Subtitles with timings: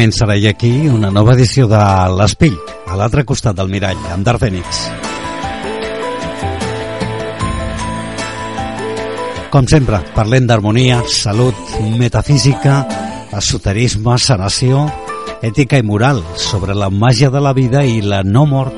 [0.00, 1.78] Comença ara i aquí una nova edició de
[2.16, 2.54] l'Espill,
[2.88, 4.78] a l'altre costat del mirall, amb Fènix.
[9.52, 11.58] Com sempre, parlem d'harmonia, salut,
[12.00, 12.78] metafísica,
[13.36, 14.86] esoterisme, sanació,
[15.44, 18.72] ètica i moral, sobre la màgia de la vida i la no mort.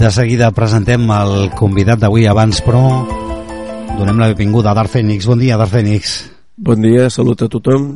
[0.00, 3.13] De seguida presentem el convidat d'avui abans, però
[3.98, 5.26] donem la benvinguda a Dar Fènix.
[5.26, 6.14] Bon dia, Dar Fènix.
[6.56, 7.94] Bon dia, salut a tothom.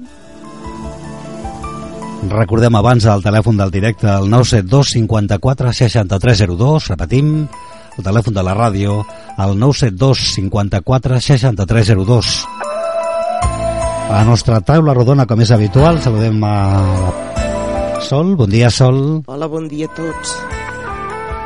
[2.29, 7.31] Recordem abans el telèfon del directe, el 972 54 6302, repetim,
[7.97, 8.99] el telèfon de la ràdio,
[9.39, 12.35] el 972 54 6302.
[14.09, 16.55] A la nostra taula rodona, com és habitual, saludem a
[18.09, 18.37] Sol.
[18.39, 19.23] Bon dia, Sol.
[19.27, 20.37] Hola, bon dia a tots.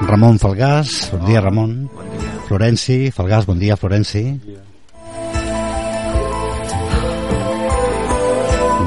[0.08, 1.82] Ramon Falgàs, bon dia Ramon.
[1.92, 2.31] Bon dia.
[2.52, 4.20] Florenci, Falgàs, bon dia Florenci.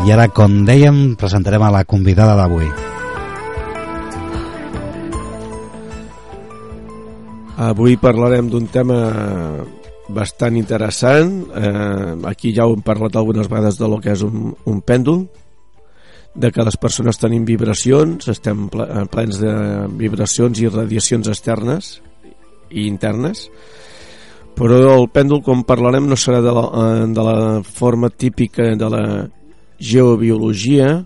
[0.06, 2.70] I ara, com dèiem, presentarem a la convidada d'avui.
[7.66, 9.00] Avui parlarem d'un tema
[10.14, 11.34] bastant interessant.
[11.58, 15.26] Eh, aquí ja ho hem parlat algunes vegades de lo que és un, un pèndol,
[16.36, 19.56] de que les persones tenim vibracions, estem eh, plens de
[19.98, 21.96] vibracions i radiacions externes
[22.72, 23.50] i internes,
[24.56, 28.90] però el pèndol, com parlarem, no serà de la, eh, de la forma típica de
[28.90, 29.04] la
[29.80, 31.04] geobiologia,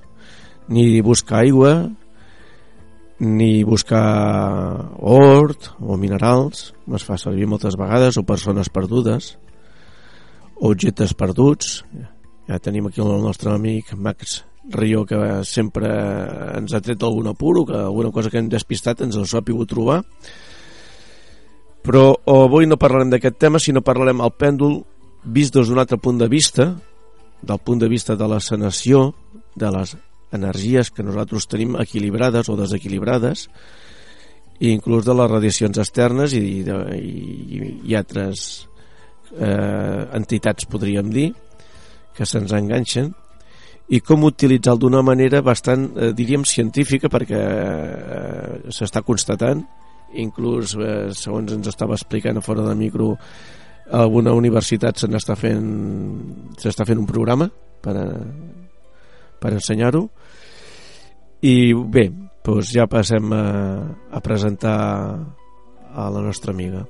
[0.70, 1.90] ni buscar aigua,
[3.20, 9.34] ni buscar hort o minerals, es fa servir moltes vegades, o persones perdudes,
[10.56, 11.84] o objectes perduts.
[12.48, 15.90] Ja tenim aquí el nostre amic Max Rio, que sempre
[16.58, 19.74] ens ha tret algun apuro, que alguna cosa que hem despistat ens els ha pogut
[19.74, 20.04] trobar.
[21.90, 24.76] Però avui no parlarem d'aquest tema, sinó parlarem al pèndol
[25.26, 26.68] vist des d'un altre punt de vista,
[27.42, 29.16] del punt de vista de la sanació,
[29.58, 29.96] de les
[30.32, 33.48] energies que nosaltres tenim equilibrades o desequilibrades,
[34.60, 38.46] i inclús de les radiacions externes i, de, i, i altres
[39.34, 41.32] eh, entitats, podríem dir,
[42.14, 43.10] que se'ns enganxen,
[43.90, 49.66] i com utilitzar-lo d'una manera bastant, eh, diríem, científica, perquè eh, s'està constatant,
[50.14, 53.16] inclús, eh, segons ens estava explicant a fora de micro,
[53.92, 57.50] alguna universitat se n'està fent s'està fent un programa
[57.82, 58.08] per, a,
[59.40, 60.06] per ensenyar-ho.
[61.42, 62.10] I bé,
[62.46, 63.44] doncs ja passem a,
[64.12, 64.80] a presentar
[65.90, 66.86] a la nostra amiga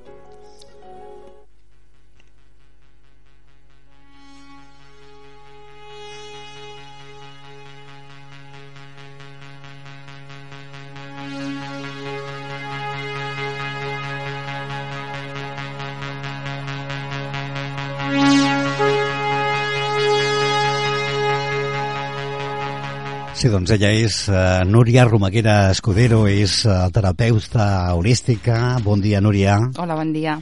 [23.40, 28.76] Sí, doncs ella és uh, Núria Romaguera Escudero, és uh, terapeuta holística.
[28.84, 29.54] Bon dia, Núria.
[29.80, 30.34] Hola, bon dia.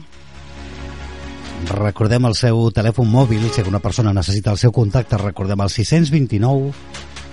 [1.69, 6.73] Recordem el seu telèfon mòbil, si alguna persona necessita el seu contacte, recordem el 629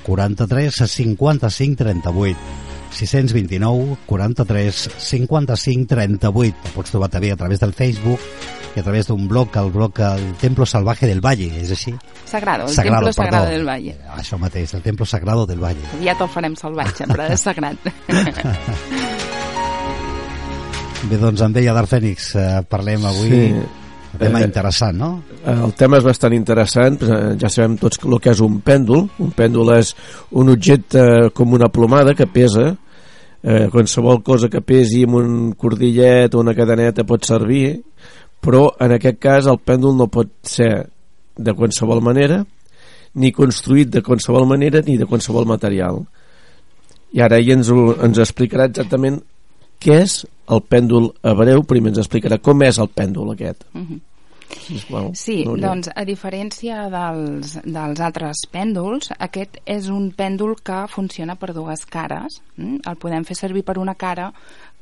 [0.07, 2.66] 43 55 38.
[2.97, 6.57] 629 43 55 38.
[6.65, 8.21] El pots trobar també a través del Facebook
[8.77, 11.95] i a través d'un blog, el blog El Templo Salvaje del Valle, és així?
[12.27, 13.57] Sagrado, el Sagrado, Templo Sagrado perdó.
[13.57, 13.97] del Valle.
[14.19, 15.87] Això mateix, el Templo Sagrado del Valle.
[15.97, 17.77] Aviat el farem salvatge, però és sagrat.
[21.07, 23.53] Bé, doncs amb ella, Dar Fènix, eh, parlem avui sí.
[23.55, 25.11] un tema Eh, interessant, no?
[25.47, 29.07] El tema és bastant interessant, eh, ja sabem tots el que és un pèndol.
[29.23, 29.95] Un pèndol és
[30.33, 32.75] un objecte com una plomada que pesa,
[33.43, 37.81] eh, qualsevol cosa que pesi amb un cordillet o una cadeneta pot servir,
[38.41, 40.87] però en aquest cas el pèndol no pot ser
[41.37, 42.43] de qualsevol manera,
[43.17, 46.03] ni construït de qualsevol manera, ni de qualsevol material.
[47.17, 49.23] I ara ella ens, ho, ens explicarà exactament
[49.81, 50.19] què és
[50.53, 53.65] el pèndol hebreu, primer ens explicarà com és el pèndol aquest.
[53.73, 54.01] Mhm.
[54.67, 55.69] Sisplau, Sí, Núria.
[55.69, 61.85] doncs a diferència dels, dels altres pèndols, aquest és un pèndol que funciona per dues
[61.87, 62.41] cares.
[62.57, 62.81] Mm?
[62.87, 64.33] El podem fer servir per una cara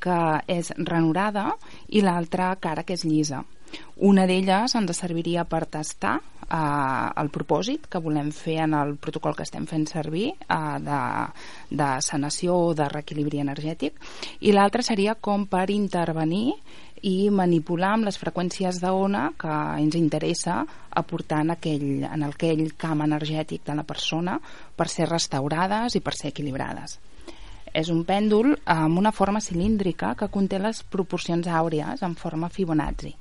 [0.00, 1.52] que és ranurada
[1.88, 3.44] i l'altra cara que és llisa.
[4.06, 9.34] Una d'elles ens serviria per tastar eh, el propòsit que volem fer en el protocol
[9.34, 11.00] que estem fent servir eh, de,
[11.70, 13.98] de sanació o de reequilibri energètic
[14.40, 16.54] i l'altra seria com per intervenir
[17.04, 20.62] i manipular amb les freqüències d'ona que ens interessa
[20.96, 24.38] aportar en aquell, en aquell camp energètic de la persona
[24.76, 26.96] per ser restaurades i per ser equilibrades.
[27.74, 33.12] És un pèndol amb una forma cilíndrica que conté les proporcions àurees en forma Fibonacci.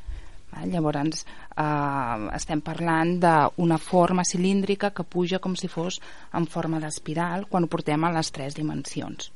[0.70, 1.26] Llavors,
[1.58, 6.00] eh, estem parlant d'una forma cilíndrica que puja com si fos
[6.32, 9.32] en forma d'espiral quan ho portem a les tres dimensions.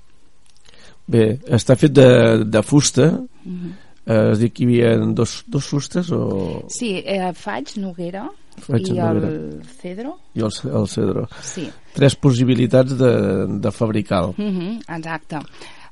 [1.08, 3.87] Bé, està fet de, de fusta, uh -huh.
[4.08, 6.64] Eh, es diu que hi havia dos, dos fustes o...
[6.70, 9.28] Sí, eh, faig, Noguera, Faig i Noguera.
[9.28, 10.18] el cedro.
[10.34, 11.28] i el, el cedro.
[11.44, 13.12] Sí, Tres possibilitats de,
[13.60, 14.26] de fabricar.
[14.30, 15.40] uh -huh, exacte.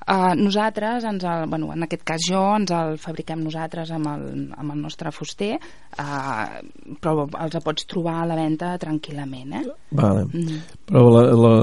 [0.06, 4.26] Uh, nosaltres, ens el, bueno, en aquest cas jo, ens el fabriquem nosaltres amb el,
[4.54, 6.60] amb el nostre fuster, uh,
[7.02, 9.64] però els pots trobar a la venda tranquil·lament, eh?
[9.98, 10.28] Vale.
[10.30, 10.60] Mm.
[10.92, 11.54] Però la, la,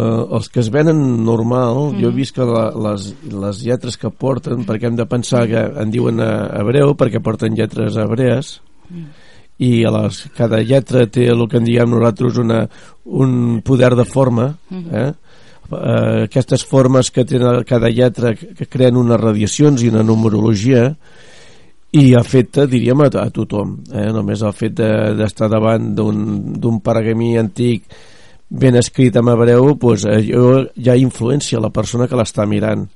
[0.40, 4.66] els que es venen normal, jo he vist que la, les, les lletres que porten,
[4.66, 8.56] perquè hem de pensar que en diuen hebreu, perquè porten lletres hebrees,
[9.62, 12.64] i a les, cada lletra té el que en diem nosaltres una,
[13.06, 14.50] un poder de forma,
[14.90, 15.12] eh?
[15.76, 20.90] Eh, aquestes formes que tenen cada lletra que creen unes radiacions i una numerologia
[21.92, 24.08] i afecta, diríem, a, a tothom eh?
[24.14, 27.84] només el fet de- d'estar de, davant d'un pergamí antic
[28.48, 32.86] ben escrit en hebreu pues, allò ja influencia la persona que l'està mirant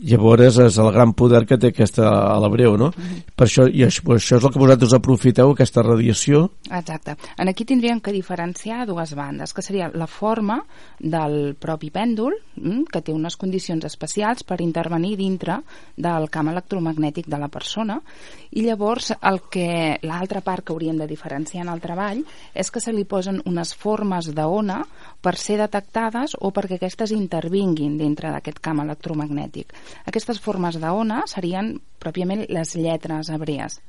[0.00, 2.90] llavors és el gran poder que té aquesta a l'hebreu no?
[3.36, 7.16] per això, i això, això és el que vosaltres aprofiteu aquesta radiació Exacte.
[7.36, 10.60] En aquí tindríem que diferenciar dues bandes, que seria la forma
[10.98, 15.60] del propi pèndol, mm, que té unes condicions especials per intervenir dintre
[15.96, 18.00] del camp electromagnètic de la persona,
[18.50, 22.22] i llavors el que l'altra part que hauríem de diferenciar en el treball
[22.54, 24.84] és que se li posen unes formes d'ona
[25.20, 29.74] per ser detectades o perquè aquestes intervinguin dintre d'aquest camp electromagnètic.
[30.06, 33.80] Aquestes formes d'ona serien pròpiament les lletres hebrees.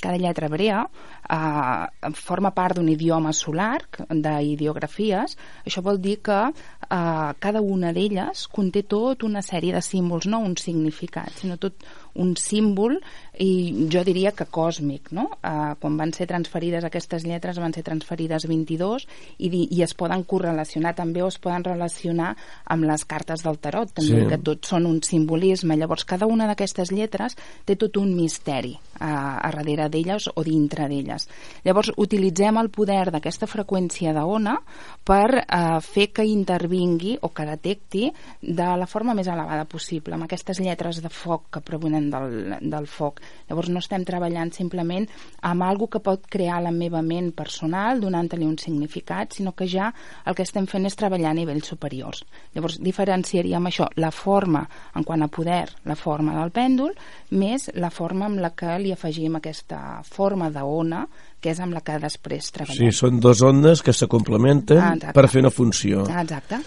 [0.00, 0.80] Cada lletra hebrea
[1.28, 5.36] eh, forma part d'un idioma solar d'ideografies.
[5.68, 10.40] Això vol dir que eh, cada una d'elles conté tot una sèrie de símbols, no
[10.40, 11.84] un significat sinó tot
[12.16, 12.96] un símbol
[13.40, 15.26] i jo diria que còsmic no?
[15.40, 19.06] eh, quan van ser transferides aquestes lletres van ser transferides 22
[19.38, 22.34] i, i es poden correlacionar també o es poden relacionar
[22.68, 24.26] amb les cartes del tarot també, Sí.
[24.28, 29.38] que tot són un simbolisme llavors cada una d'aquestes lletres té tot un misteri a,
[29.40, 31.28] a darrere d'elles o dintre d'elles
[31.64, 34.58] llavors utilitzem el poder d'aquesta freqüència d'ona
[35.06, 38.10] per eh, fer que intervingui o que detecti
[38.42, 42.86] de la forma més elevada possible amb aquestes lletres de foc que provenen del, del
[42.90, 45.06] foc llavors no estem treballant simplement
[45.46, 49.90] amb algo que pot crear la meva ment personal donant-li un significat sinó que ja
[50.24, 52.24] el que estem fent és treballar a nivells superiors
[52.54, 56.94] llavors diferenciaríem això la forma en quant a poder la forma del pèndol
[57.30, 61.06] més la forma amb la que li afegim aquesta forma d'ona
[61.40, 65.16] que és amb la que després sí, treballem són dos ondes que se complementen exacte.
[65.16, 66.60] per fer una funció exacte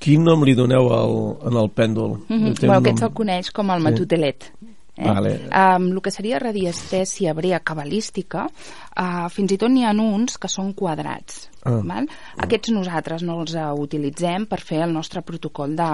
[0.00, 1.16] quin nom li doneu al,
[1.50, 2.16] en el pèndol?
[2.28, 2.60] Mm -hmm.
[2.60, 4.52] Bueno, aquest se'l coneix com el matutelet.
[5.00, 5.08] Eh?
[5.08, 5.32] Vale.
[5.48, 10.50] Um, el que seria radiestèsia hebrea cabalística, uh, fins i tot n'hi ha uns que
[10.52, 11.46] són quadrats.
[11.64, 11.78] Ah.
[11.84, 12.06] Val?
[12.44, 15.88] Aquests nosaltres no els uh, utilitzem per fer el nostre protocol de,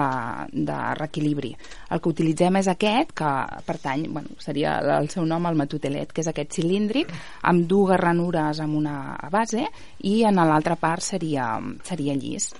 [0.51, 1.53] de reequilibri.
[1.91, 3.31] El que utilitzem és aquest, que
[3.67, 7.13] pertany, bueno, seria el seu nom, el matutelet, que és aquest cilíndric,
[7.47, 8.97] amb dues ranures amb una
[9.31, 9.63] base,
[10.03, 11.53] i en l'altra part seria,
[11.87, 12.51] seria llis.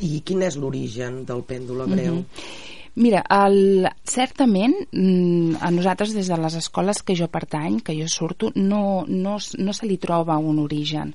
[0.00, 2.22] I quin és l'origen del pèndol hebreu?
[3.00, 8.04] Mira, el, certament mm, a nosaltres des de les escoles que jo pertany, que jo
[8.12, 11.14] surto, no, no, no se li troba un origen.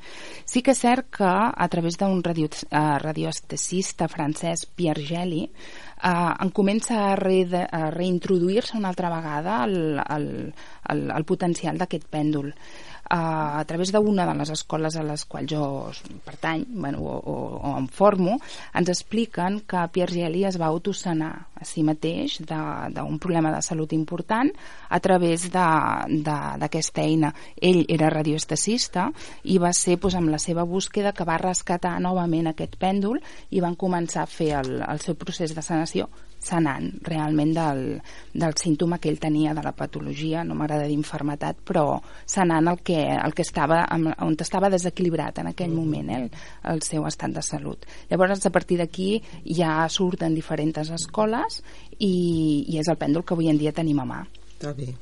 [0.50, 6.34] Sí que és cert que a través d'un radio, uh, radioestesista francès, Pierre Geli, uh,
[6.42, 10.28] en comença a, re, a reintroduir-se una altra vegada el, el,
[10.90, 12.50] el, el potencial d'aquest pèndol.
[13.06, 15.66] Uh, a través d'una de les escoles a les quals jo
[16.26, 18.40] pertany bueno, o, o, o em formo,
[18.74, 23.94] ens expliquen que Pierre Geli es va autosanar a si mateix d'un problema de salut
[23.94, 24.50] important
[24.90, 27.30] a través d'aquesta eina.
[27.62, 29.12] Ell era radioestesista
[29.44, 33.22] i va ser doncs, amb la seva búsqueda que va rescatar novament aquest pèndol
[33.52, 36.10] i van començar a fer el, el seu procés de sanació
[36.46, 37.82] sanant realment del,
[38.34, 42.00] del símptoma que ell tenia de la patologia, no m'agrada dir infermetat, però
[42.30, 46.30] sanant el que, el que estava, on estava desequilibrat en aquell moment, eh, el,
[46.76, 47.88] el seu estat de salut.
[48.12, 49.10] Llavors, a partir d'aquí
[49.58, 51.62] ja surten diferents escoles
[51.98, 54.24] i, i és el pèndol que avui en dia tenim a mà.
[54.56, 54.94] Està bé.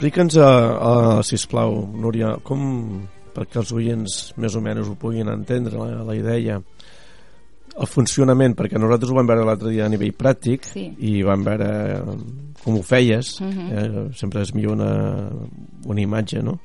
[0.00, 0.44] Explica'ns, uh,
[1.20, 3.02] uh, sisplau, Núria, com,
[3.36, 6.56] perquè els oients més o menys ho puguin entendre, la, la idea,
[7.80, 10.86] el funcionament, perquè nosaltres ho vam veure l'altre dia a nivell pràctic Sí.
[11.04, 11.68] i vam veure
[12.64, 13.68] com ho feies, Mhm.
[13.70, 15.28] eh, sempre és millor una,
[15.84, 16.58] una imatge, no?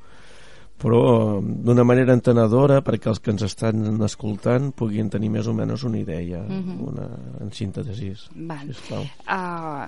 [0.79, 5.83] però d'una manera entenedora perquè els que ens estan escoltant puguin tenir més o menys
[5.83, 6.81] una idea, Mhm.
[6.87, 7.09] una,
[7.41, 8.67] en síntesi, Val.
[8.67, 9.03] sisplau.
[9.27, 9.87] Uh,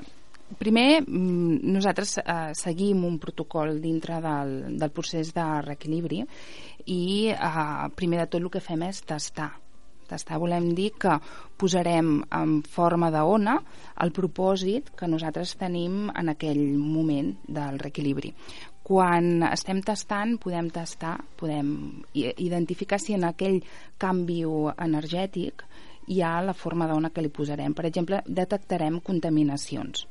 [0.56, 6.24] primer, mm, nosaltres uh, seguim un protocol dintre del, del procés de reequilibri
[6.88, 9.52] i uh, primer de tot el que fem és tastar.
[10.08, 11.18] Tastar volem dir que
[11.60, 13.58] posarem en forma d'ona
[14.04, 18.32] el propòsit que nosaltres tenim en aquell moment del reequilibri.
[18.88, 21.74] Quan estem tastant, podem tastar, podem
[22.16, 23.60] identificar si en aquell
[24.00, 24.46] canvi
[24.80, 25.66] energètic
[26.08, 27.76] hi ha la forma d'ona que li posarem.
[27.76, 30.08] Per exemple, detectarem contaminacions.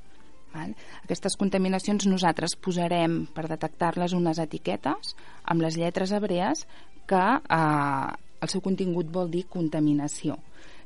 [0.56, 0.74] Val?
[1.04, 6.66] Aquestes contaminacions nosaltres posarem per detectar-les unes etiquetes amb les lletres hebrees
[7.06, 10.36] que eh, el seu contingut vol dir contaminació.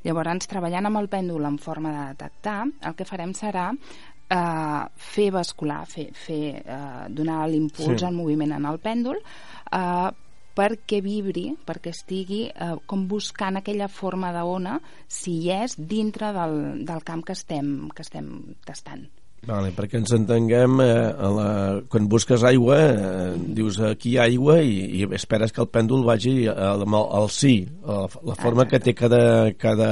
[0.04, 5.28] Llavors, treballant amb el pèndol en forma de detectar, el que farem serà eh, fer
[5.34, 8.06] bascular, fer, fer eh, donar l'impuls Sí.
[8.06, 10.10] al moviment en el pèndol eh,
[10.56, 16.84] perquè vibri, perquè estigui eh, com buscant aquella forma d'ona si hi és dintre del,
[16.86, 19.06] del camp que estem, que estem tastant.
[19.48, 21.48] Vale, perquè ens entenguem, eh, a la,
[21.88, 26.04] quan busques aigua, eh, dius aquí hi ha aigua i, i esperes que el pèndol
[26.04, 27.54] vagi al, al sí,
[27.86, 29.22] a la, la forma que té cada,
[29.56, 29.90] cada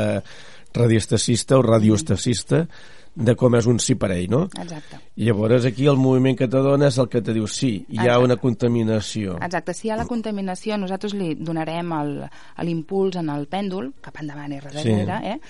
[0.76, 2.66] radiestacista o radiostacista
[3.18, 4.44] de com és un sí per ell, no?
[4.62, 5.00] Exacte.
[5.18, 8.25] Llavors aquí el moviment que t'adona és el que te diu sí, hi ha Exacte.
[8.28, 9.37] una contaminació.
[9.42, 11.90] Exacte, si hi ha la contaminació, nosaltres li donarem
[12.62, 15.28] l'impuls en el pèndol, cap endavant i darrere, Sí.
[15.32, 15.40] eh?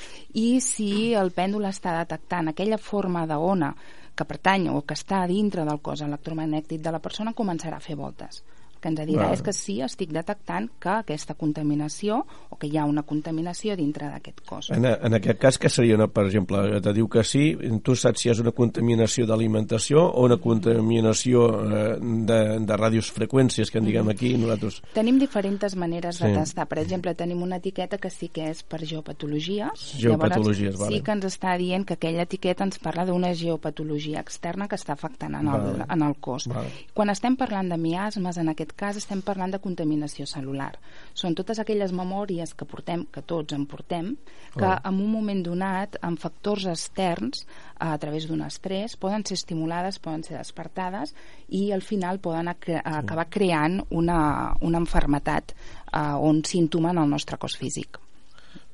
[0.41, 3.75] i si el pèndol està detectant aquella forma d'ona
[4.17, 7.95] que pertany o que està dintre del cos electromagnètic de la persona, començarà a fer
[7.95, 8.43] voltes.
[8.81, 9.35] Que ens dirà Val.
[9.35, 14.07] és que sí, estic detectant que aquesta contaminació o que hi ha una contaminació dintre
[14.13, 14.71] d'aquest cos.
[14.71, 18.21] En, en aquest cas, que seria, una, per exemple, te diu que sí, tu saps
[18.23, 23.87] si és una contaminació d'alimentació o una contaminació eh, de, de ràdios freqüències, que en
[23.89, 24.81] diguem aquí, nosaltres...
[24.95, 26.35] Tenim diferents maneres de Sí.
[26.35, 26.67] tastar.
[26.69, 29.95] Per exemple, tenim una etiqueta que sí que és per geopatologies.
[29.99, 30.97] Geopatologies, Llavors, vale.
[30.97, 34.93] Sí que ens està dient que aquella etiqueta ens parla d'una geopatologia externa que està
[34.95, 35.87] afectant en el, Vale.
[35.89, 36.47] en el cos.
[36.53, 36.69] Vale.
[36.95, 40.73] Quan estem parlant de miasmes, en aquest cas estem parlant de contaminació celular.
[41.15, 44.17] Són totes aquelles memòries que portem, que tots en portem,
[44.57, 44.89] que Oh.
[44.89, 47.47] en un moment donat, amb factors externs,
[47.79, 51.15] a través d'un estrès, poden ser estimulades, poden ser despertades
[51.49, 55.53] i al final poden ac acabar creant una, una enfermetat
[55.93, 57.99] eh, o un símptoma en el nostre cos físic.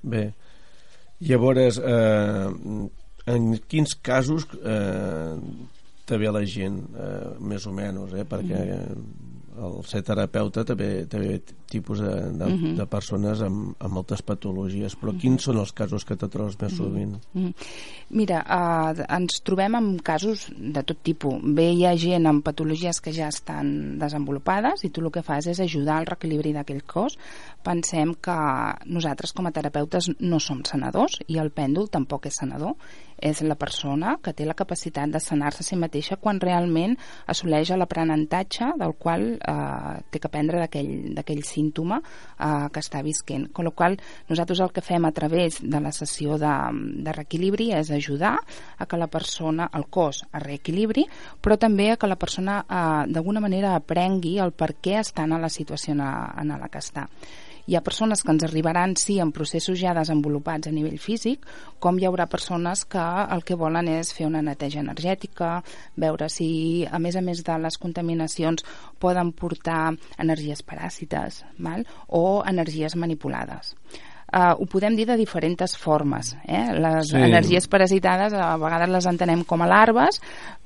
[0.03, 0.33] Bé,
[1.21, 2.49] llavors, eh,
[3.27, 5.37] en quins casos eh,
[6.07, 8.61] ve la gent, eh, més o menys, eh, perquè
[9.63, 11.21] el ser terapeuta també té
[11.75, 12.77] tipus de, de, Mhm.
[12.79, 16.77] de persones amb, amb moltes patologies, però quins són els casos que te trobes més
[16.79, 17.17] sovint?
[17.35, 17.53] Mm.
[18.15, 21.41] Mira, eh, ens trobem amb casos de tot tipus.
[21.57, 25.49] Bé, hi ha gent amb patologies que ja estan desenvolupades i tu el que fas
[25.51, 27.19] és ajudar al reequilibri d'aquell cos.
[27.65, 28.37] Pensem que
[28.87, 32.77] nosaltres com a terapeutes no som sanadors i el pèndol tampoc és sanador.
[33.25, 36.97] És la persona que té la capacitat de sanar-se a si mateixa quan realment
[37.31, 43.49] assoleix l'aprenentatge del qual eh, té que prendre d'aquell d'aquell símptoma eh, que està visquent.
[43.53, 43.97] Con la qual
[44.29, 46.53] nosaltres el que fem a través de la sessió de,
[47.05, 48.37] de reequilibri és ajudar
[48.79, 51.07] a que la persona, el cos, es reequilibri,
[51.41, 55.39] però també a que la persona eh, d'alguna manera aprengui el per què està en
[55.41, 57.09] la situació en, en la que està.
[57.67, 61.47] Hi ha persones que ens arribaran, sí, en processos ja desenvolupats a nivell físic,
[61.81, 63.05] com hi haurà persones que
[63.37, 65.63] el que volen és fer una neteja energètica,
[65.97, 66.49] veure si,
[66.85, 68.67] a més a més de les contaminacions,
[69.01, 71.87] poden portar energies paràsites val?
[72.09, 73.73] o energies manipulades.
[74.35, 76.33] Uh, ho podem dir de diferents formes.
[76.49, 76.73] Eh?
[76.75, 77.13] Les Sí.
[77.15, 77.23] sí.
[77.23, 80.21] energies parasitades a vegades les entenem com a larves,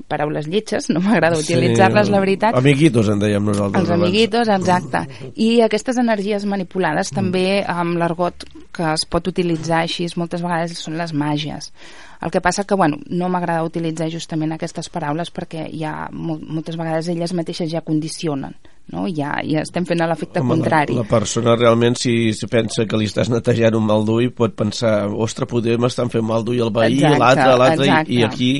[0.09, 3.83] paraules lletges, no m'agrada utilitzar-les, la veritat, Amiguitos, en dèiem nosaltres.
[3.83, 4.03] els abans.
[4.03, 5.03] amiguitos, exacte.
[5.37, 10.97] I aquestes energies manipulades també amb l'argot que es pot utilitzar així moltes vegades són
[10.97, 11.73] les màgies.
[12.21, 16.79] El que passa que, bueno, no m'agrada utilitzar justament aquestes paraules perquè ja mol moltes
[16.79, 18.57] vegades elles mateixes ja condicionen,
[18.91, 19.05] no?
[19.15, 20.97] Ja, ja estem fent l'efecte contrari.
[20.97, 25.07] La, la persona realment, si, pensa que li estàs netejant un mal d'ull, pot pensar,
[25.09, 28.53] ostres, poder m'estan fent mal d'ull el veí, l'altre, l'altre, i, i aquí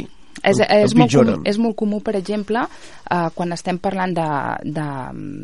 [0.43, 2.63] És, és, molt comú, és molt comú, per exemple,
[3.11, 4.27] eh, quan estem parlant de,
[4.65, 4.87] de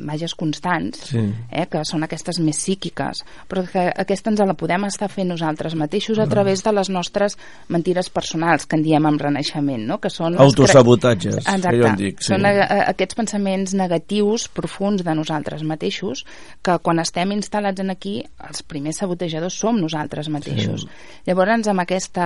[0.07, 1.23] màgies constants, Sí.
[1.51, 5.75] eh, que són aquestes més psíquiques, però que aquesta ens la podem estar fent nosaltres
[5.75, 7.37] mateixos a través de les nostres
[7.69, 9.99] mentires personals, que en diem amb renaixement, no?
[9.99, 10.33] que són...
[10.35, 11.79] les cre- Autosabotatges, que Exacte.
[11.79, 12.29] jo en dic, sí.
[12.33, 12.61] Són eh,
[12.95, 16.25] aquests pensaments negatius profuns de nosaltres mateixos,
[16.63, 20.87] que quan estem instal·lats en aquí, els primers sabotejadors som nosaltres mateixos.
[21.27, 22.25] Llavors, amb aquesta,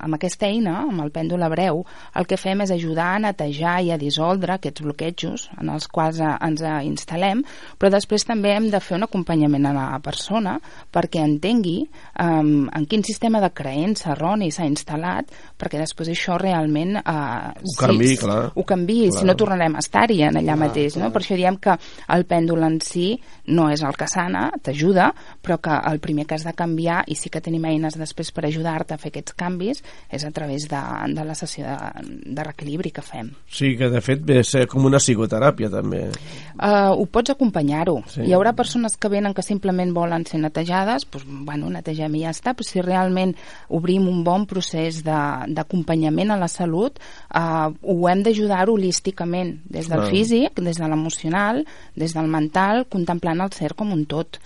[0.00, 1.84] amb aquesta eina, amb el pèndol hebreu,
[2.18, 6.20] el que fem és ajudar a netejar i a dissoldre aquests bloquejos en els quals
[6.20, 7.44] eh, ens eh, instal·lem,
[7.78, 10.56] però després també hem de fer un acompanyament a la persona
[10.94, 11.80] perquè entengui
[12.20, 16.98] um, en quin sistema de creença erroni s'ha instal·lat, perquè després això realment...
[17.00, 18.40] Uh, Ho canviï, clar.
[18.54, 19.20] Ho canviï, Clar.
[19.20, 21.10] si no tornarem a estar-hi en allà mateix, no?
[21.14, 21.76] Per això diem que
[22.14, 23.12] el pèndol en si
[23.54, 25.10] no és el que sana, t'ajuda,
[25.44, 28.46] però que el primer que has de canviar, i sí que tenim eines després per
[28.48, 30.82] ajudar-te a fer aquests canvis, és a través de,
[31.14, 33.30] de la sessió de, de reequilibri que fem.
[33.50, 36.10] Sí, que de fet ve a ser com una psicoteràpia també.
[36.54, 38.02] Uh, ho pots acompanyar-ho.
[38.08, 38.22] Sí.
[38.28, 42.30] Hi haurà persones que venen que simplement volen ser netejades, doncs, bueno, netegem i ja
[42.30, 43.34] està, però si realment
[43.68, 46.98] obrim un bon procés de- d'acompanyament a la salut,
[47.34, 50.10] uh, ho hem d'ajudar holísticament, des del Clar.
[50.10, 51.64] físic, des de l'emocional,
[51.96, 54.38] des del mental, contemplant el ser com un tot.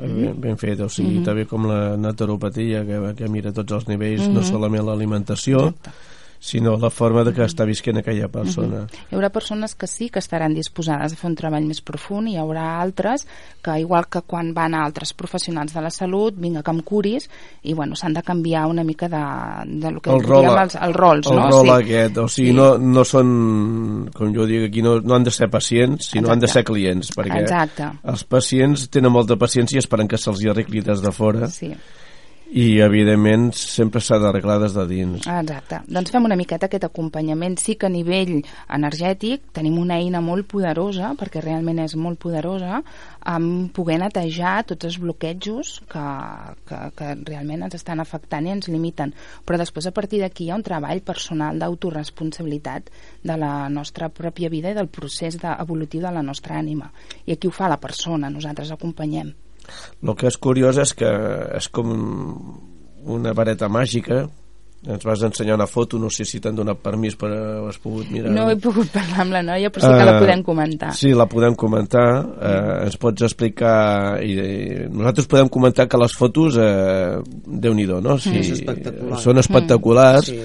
[0.00, 1.24] Ben, ben fet, o sigui, Mhm.
[1.24, 4.46] també com la naturopatia, que, que mira tots els nivells, no Mhm.
[4.46, 5.74] solament l'alimentació,
[6.40, 8.84] sinó la forma de que està visquent aquella persona.
[9.10, 12.36] Hi haurà persones que sí que estaran disposades a fer un treball més profund i
[12.36, 13.26] hi haurà altres
[13.62, 17.28] que, igual que quan van a altres professionals de la salut, vinga que em curis,
[17.62, 19.22] i bueno, s'han de canviar una mica de,
[19.80, 21.48] de lo que el rol, els, els rols, el no?
[21.50, 21.74] rol sí.
[21.78, 22.54] aquest, o sigui, Sí.
[22.54, 26.32] no, no són, com jo dic aquí, no, no han de ser pacients, sinó Exacte.
[26.32, 27.90] han de ser clients, perquè Exacte.
[28.14, 31.72] els pacients tenen molta paciència i esperen que se'ls hi arregli des de fora, Sí,
[32.48, 35.26] i evidentment sempre s'ha d'arreglar des de dins.
[35.26, 35.80] exacte.
[35.86, 37.58] Doncs fem una miqueta aquest acompanyament.
[37.60, 38.38] Sí que a nivell
[38.74, 42.82] energètic tenim una eina molt poderosa, perquè realment és molt poderosa,
[43.28, 46.04] amb poder netejar tots els bloquejos que,
[46.68, 49.12] que, que realment ens estan afectant i ens limiten.
[49.44, 52.88] Però després a partir d'aquí hi ha un treball personal d'autoresponsabilitat
[53.22, 56.88] de la nostra pròpia vida i del procés evolutiu de la nostra ànima.
[57.26, 59.34] I aquí ho fa la persona, nosaltres acompanyem.
[60.02, 61.08] El que és curiós és que
[61.58, 61.94] és com
[63.08, 64.26] una vareta màgica
[64.86, 67.26] ens vas ensenyar una foto, no sé si t'han donat permís per
[67.66, 70.20] has pogut mirar No he pogut parlar amb la noia, però sí que la Eh,
[70.22, 70.92] podem comentar.
[70.94, 72.04] Sí, la podem comentar.
[72.38, 74.22] Eh, ens pots explicar...
[74.22, 77.18] I, i nosaltres podem comentar que les fotos, eh,
[77.66, 78.20] déu-n'hi-do, no?
[78.22, 79.18] Sí, És espectacular.
[79.18, 80.38] Són espectaculars, Sí.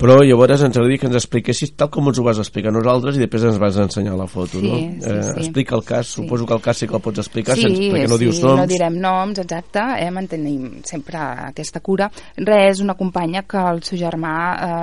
[0.00, 3.20] Però llavors ens agradaria que ens expliquessis tal com ens ho vas explicar nosaltres i
[3.20, 4.78] després ens vas ensenyar la foto, Sí, no?
[4.78, 5.34] sí, eh, sí.
[5.44, 6.22] Explica el cas, Sí.
[6.22, 8.40] suposo que el cas sí que el pots explicar, sí, sense, perquè no sí, dius
[8.42, 8.60] noms.
[8.62, 12.10] no direm noms, exacte, eh, mantenim sempre aquesta cura.
[12.36, 14.34] Res, és una companya que el seu germà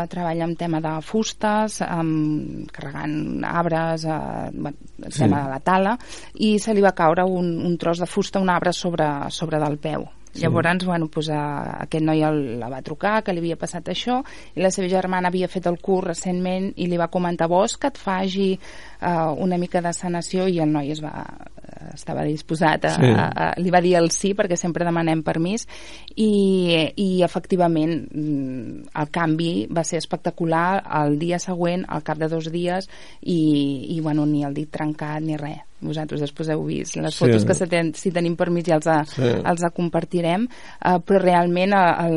[0.03, 5.19] eh, treballa en tema de fustes, amb, carregant arbres, eh, bueno, el Sí.
[5.23, 5.97] tema de la tala,
[6.36, 9.77] i se li va caure un, un tros de fusta, un arbre sobre, sobre del
[9.80, 10.06] peu.
[10.33, 10.41] Sí.
[10.43, 14.19] Llavors, bueno, pues, uh, aquest noi el, la va trucar, que li havia passat això,
[14.55, 17.89] i la seva germana havia fet el curs recentment i li va comentar, vols que
[17.89, 20.47] et faci uh, una mica de sanació?
[20.47, 21.25] I el noi es va,
[21.93, 23.01] estava disposat a, Sí.
[23.01, 23.13] sí.
[23.13, 25.67] a, a, li va dir el sí, perquè sempre demanem permís,
[26.15, 26.31] i,
[26.95, 32.51] i efectivament mm, el canvi va ser espectacular el dia següent, al cap de dos
[32.51, 32.89] dies,
[33.21, 33.39] i,
[33.95, 35.66] i bueno, ni el dit trencat ni res.
[35.79, 37.19] Vosaltres després heu vist les Sí.
[37.25, 39.21] fotos que si, ten, si tenim permís ja els, a, Sí.
[39.21, 42.07] els a compartirem, uh, però realment a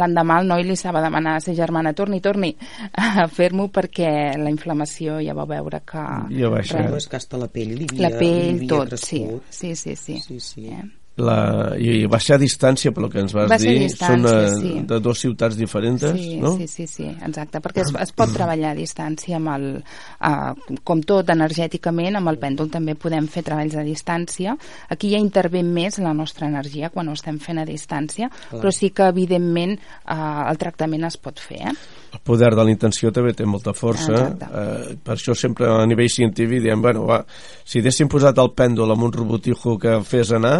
[0.00, 2.56] l'endemà el noi li estava demanant a sa germana torni, torni
[2.98, 6.02] a fer-m'ho perquè la inflamació ja va veure que...
[6.40, 6.58] Ja va.
[6.66, 9.20] Però és que hasta la pell li havia, La pell, li havia tot, sí.
[9.22, 9.42] crescut.
[9.50, 10.18] Sí, sí, sí.
[10.20, 10.66] Sí, sí.
[10.66, 10.82] Eh?
[11.16, 13.86] La, I ser a distància, pel que ens vas Va a dir.
[13.92, 14.72] Són eh, sí.
[14.88, 16.56] de dues ciutats diferents, Sí, no?
[16.58, 21.04] sí, sí, sí, exacte, perquè es, es pot treballar a distància amb el, uh, com
[21.06, 24.56] tot energèticament, amb el pèndol també podem fer treballs a distància.
[24.90, 28.64] Aquí ja intervé més la nostra energia quan ho estem fent a distància, Clar.
[28.64, 31.76] però sí que evidentment uh, el tractament es pot fer, eh?
[32.14, 34.48] El poder de la intenció també té molta força Exacte.
[34.50, 37.24] eh, per això sempre a nivell científic diem, bueno, va,
[37.66, 40.58] si haguéssim posat el pèndol amb un robotijo que fes anar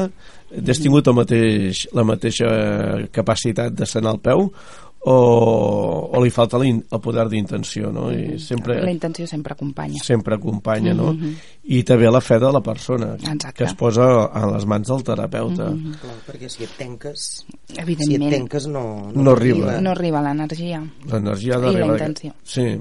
[0.54, 2.48] hagués tingut el mateix, la mateixa
[3.14, 4.48] capacitat de sanar el peu
[5.06, 8.06] o, o li falta la in, el poder d'intenció no?
[8.12, 10.00] i sempre, La intenció sempre acompanya.
[10.02, 11.12] sempre acompanya no?
[11.12, 11.34] Mhm.
[11.64, 13.52] i també la fe de la persona Exacte.
[13.58, 15.94] que es posa a les mans del terapeuta Mhm.
[16.00, 19.80] Clar, perquè si et tenques, si et Evidentment, tenques no, No arriba.
[19.80, 20.82] no arriba l'energia.
[21.10, 22.32] l'energia I la intenció.
[22.42, 22.80] sí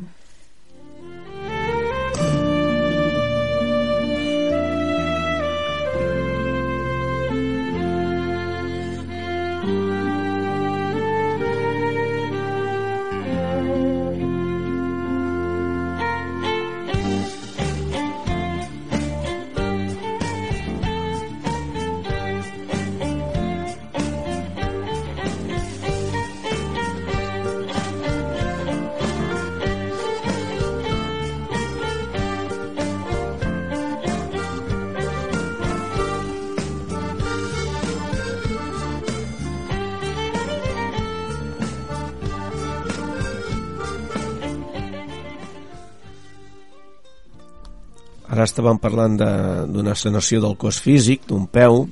[48.43, 51.85] Ara estàvem parlant de- d'una sanació del cos físic, d'un peu.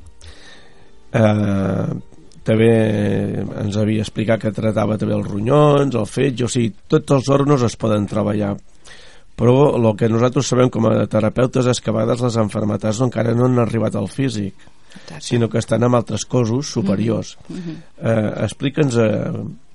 [1.13, 1.85] Eh,
[2.43, 2.71] també
[3.61, 7.63] ens havia explicat que tratava també els ronyons, el fetge, o sigui, tots els òrgans
[7.63, 8.57] es poden treballar.
[9.37, 13.33] Però el que nosaltres sabem com a terapeutes és que a vegades les enfermetats encara
[13.33, 14.53] no han arribat al físic,
[14.91, 15.21] Exacte.
[15.21, 17.37] sinó que estan en altres cossos superiors.
[18.03, 19.31] eh, Explica'ns eh,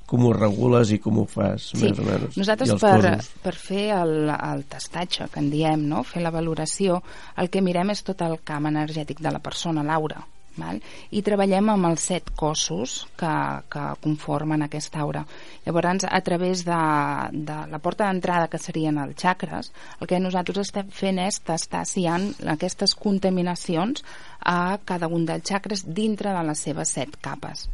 [0.07, 2.37] com ho regules i com ho fas, Sí, més o menys.
[2.39, 3.33] nosaltres per, cossos.
[3.43, 6.05] per fer el, el testatge, que en diem, no?
[6.07, 7.03] fer la valoració,
[7.37, 10.23] el que mirem és tot el camp energètic de la persona, Laura,
[10.57, 10.79] val?
[11.11, 13.33] i treballem amb els set cossos que,
[13.69, 15.27] que conformen aquesta aura.
[15.67, 16.79] Llavors, a través de,
[17.51, 21.83] de la porta d'entrada, que serien els xacres, el que nosaltres estem fent és tastar
[21.85, 22.17] si hi ha
[22.55, 24.05] aquestes contaminacions
[24.41, 27.67] a cada un dels xacres dintre de les seves set capes.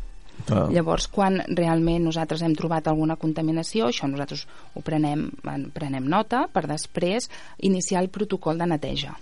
[0.50, 0.66] Ah.
[0.72, 6.46] Llavors, quan realment nosaltres hem trobat alguna contaminació, això nosaltres ho prenem, en prenem nota
[6.52, 9.14] per després iniciar el protocol de neteja.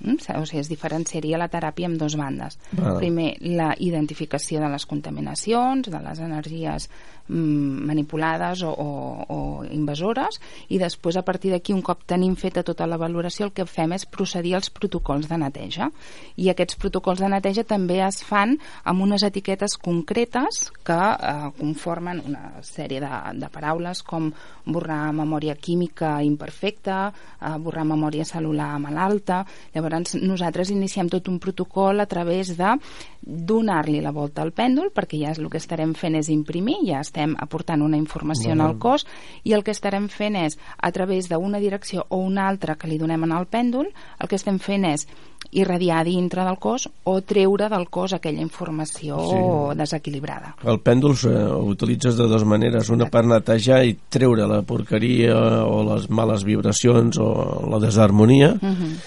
[0.00, 0.18] Mm?
[0.38, 2.58] O sigui, es diferenciaria la teràpia en dos bandes.
[2.72, 2.98] Val.
[3.00, 6.88] Primer, la identificació de les contaminacions, de les energies
[7.28, 8.88] mm, manipulades o, o,
[9.28, 13.54] o invasores, i després, a partir d'aquí, un cop tenim feta tota la valoració, el
[13.56, 15.90] que fem és procedir als protocols de neteja.
[16.36, 22.22] I aquests protocols de neteja també es fan amb unes etiquetes concretes que eh, conformen
[22.26, 24.30] una sèrie de, de paraules com
[24.68, 27.08] borrar memòria química imperfecta,
[27.40, 29.44] eh, borrar memòria cel·lular malalta.
[29.74, 32.74] Llavors, nosaltres iniciem tot un protocol a través de
[33.22, 37.00] donar-li la volta al pèndol, perquè ja és el que estarem fent és imprimir, ja
[37.00, 39.06] estem aportant una informació en el cos,
[39.44, 42.98] i el que estarem fent és, a través d'una direcció o una altra que li
[42.98, 45.06] donem en el pèndol, el que estem fent és
[45.54, 49.78] irradiar dintre del cos o treure del cos aquella informació Sí.
[49.78, 50.56] desequilibrada.
[50.64, 55.36] El pèndol eh, ho utilitzes de dues maneres, una per netejar i treure la porqueria
[55.64, 58.98] o les males vibracions o la desharmonia, Mhm.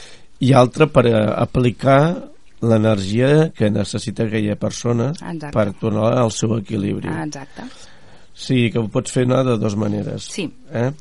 [0.41, 1.99] I altra per eh, aplicar
[2.61, 5.51] l'energia que necessita aquella persona Exacte.
[5.55, 7.09] per tornar al seu equilibri.
[7.09, 7.65] Ah, exacte.
[8.33, 10.23] Sí, que ho pots fer anar de dues maneres.
[10.33, 10.45] Sí.
[10.71, 10.91] Eh?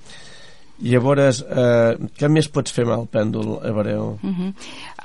[0.80, 4.14] Llavors, eh, què més pots fer amb el pèndol, Ebreu?
[4.22, 4.52] Uh -huh.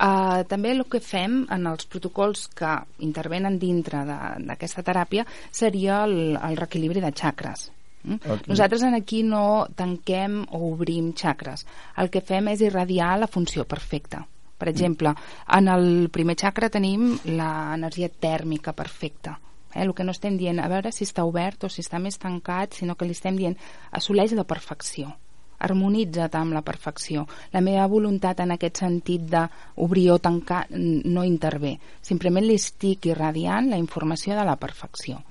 [0.00, 6.04] uh, també el que fem en els protocols que intervenen dintre de- d'aquesta teràpia seria
[6.04, 7.70] el, el reequilibri de xacres.
[8.06, 8.20] Mm?
[8.22, 8.46] Ok.
[8.48, 11.66] Nosaltres en aquí no tanquem o obrim xacres.
[11.98, 14.22] El que fem és irradiar la funció perfecta.
[14.56, 15.12] Per exemple,
[15.52, 19.36] en el primer xacra tenim l'energia tèrmica perfecta.
[19.74, 19.82] Eh?
[19.84, 22.78] El que no estem dient a veure si està obert o si està més tancat,
[22.78, 23.58] sinó que li estem dient
[23.92, 25.12] assoleix la perfecció
[25.58, 27.26] harmonitza't amb la perfecció.
[27.52, 31.76] La meva voluntat en aquest sentit d'obrir o tancar no intervé.
[32.02, 35.22] Simplement li estic irradiant la informació de la perfecció.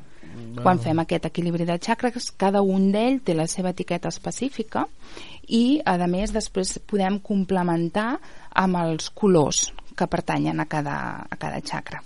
[0.61, 4.85] Quan fem aquest equilibri de xacres, cada un d'ell té la seva etiqueta específica
[5.47, 8.15] i, a més, després podem complementar
[8.51, 10.97] amb els colors que pertanyen a cada,
[11.29, 12.01] a cada xacra.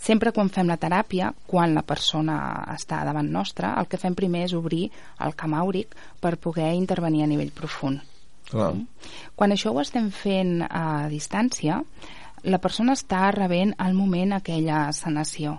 [0.00, 2.36] Sempre quan fem la teràpia, quan la persona
[2.72, 4.86] està davant nostra, el que fem primer és obrir
[5.20, 8.00] el camp àuric per poder intervenir a nivell profund.
[8.48, 8.72] Clar.
[9.36, 11.82] Quan això ho estem fent a distància,
[12.48, 15.58] la persona està rebent al moment aquella sanació.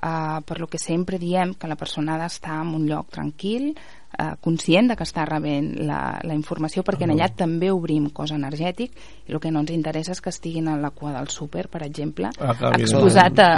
[0.00, 3.74] Uh, per lo que sempre diem que la persona ha d'estar en un lloc tranquil,
[4.16, 8.32] uh, conscient de que està rebent la, la informació, perquè en allà també obrim cos
[8.32, 8.94] energètic
[9.28, 11.82] i el que no ens interessa és que estiguin a la cua del súper, per
[11.84, 13.50] exemple, Acabi de- exposat a,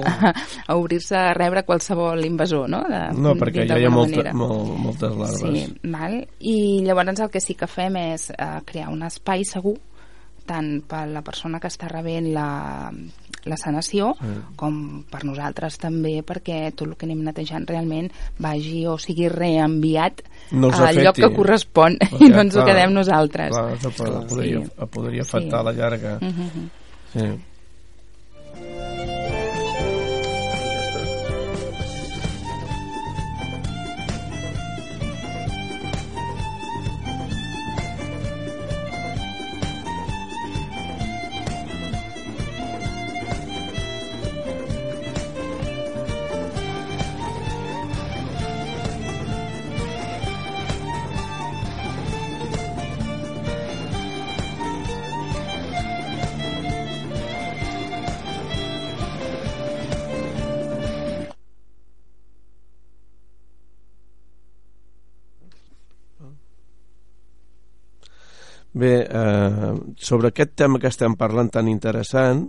[0.66, 2.82] a obrir-se a rebre qualsevol invasor, no?
[2.90, 4.34] De, No, perquè ja hi ha molta, manera.
[4.34, 5.46] molt, moltes larves.
[5.46, 6.18] Sí, val?
[6.40, 9.76] I llavors el que sí que fem és eh, crear un espai segur
[10.42, 12.90] tant per la persona que està rebent la,
[13.44, 14.26] la sanació Sí.
[14.56, 20.22] com per nosaltres també perquè tot el que anem netejant realment vagi o sigui reenviat
[20.52, 21.22] No al lloc afecti.
[21.22, 23.50] que correspon Perquè, i no ens ho clar, quedem nosaltres.
[23.50, 24.86] Clar, això po- podria, Sí.
[24.90, 26.18] podria afectar a la llarga.
[26.20, 26.70] Mhm, mhm.
[27.14, 27.40] Sí.
[68.72, 72.46] Bé, eh, sobre aquest tema que estem parlant tan interessant,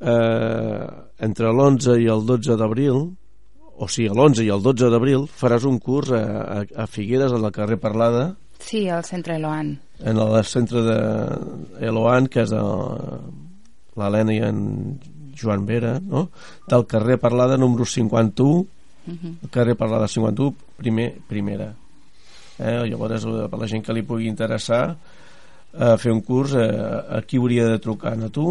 [0.00, 0.86] eh,
[1.22, 3.04] entre l'11 i el 12 d'abril,
[3.78, 6.22] o sigui, l'11 i el 12 d'abril, faràs un curs a,
[6.58, 8.32] a, a Figueres, a la carrer Parlada,
[8.62, 9.80] Sí, al centre Eloan.
[9.98, 10.98] en el centre de
[11.80, 12.52] Eloan, que és
[13.98, 14.60] l'Helena i en
[15.34, 16.28] Joan Vera, no?
[16.68, 18.66] del carrer Parlada número 51, uh
[19.06, 19.34] -huh.
[19.42, 21.74] el carrer Parlada 51, primer, primera.
[22.62, 22.78] Eh?
[22.90, 24.84] Llavors, eh, per la gent que li pugui interessar,
[25.72, 26.68] a fer un curs, eh,
[27.18, 28.14] a qui hauria de trucar?
[28.14, 28.48] A tu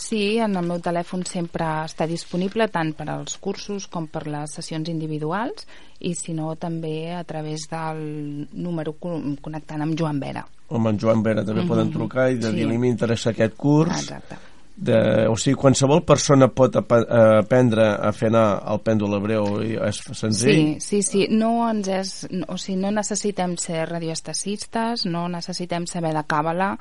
[0.00, 4.54] Sí, en el meu telèfon sempre està disponible tant per als cursos com per les
[4.56, 5.66] sessions individuals
[6.00, 8.00] i si no també a través del
[8.48, 10.46] número connectant amb Joan Vera.
[10.72, 11.68] Home, en Joan Vera també mm -hmm.
[11.68, 12.56] poden trucar i de sí.
[12.56, 14.00] dir-li m'interessa aquest curs.
[14.00, 14.49] Exacte
[14.80, 19.74] de, o sigui, qualsevol persona pot ap aprendre a fer anar el pèndol hebreu i
[19.76, 20.78] és senzill?
[20.80, 21.26] Sí, sí, sí.
[21.30, 22.14] No, ens és,
[22.48, 26.72] o sigui, no necessitem ser radioestacistes, no necessitem saber de càbala,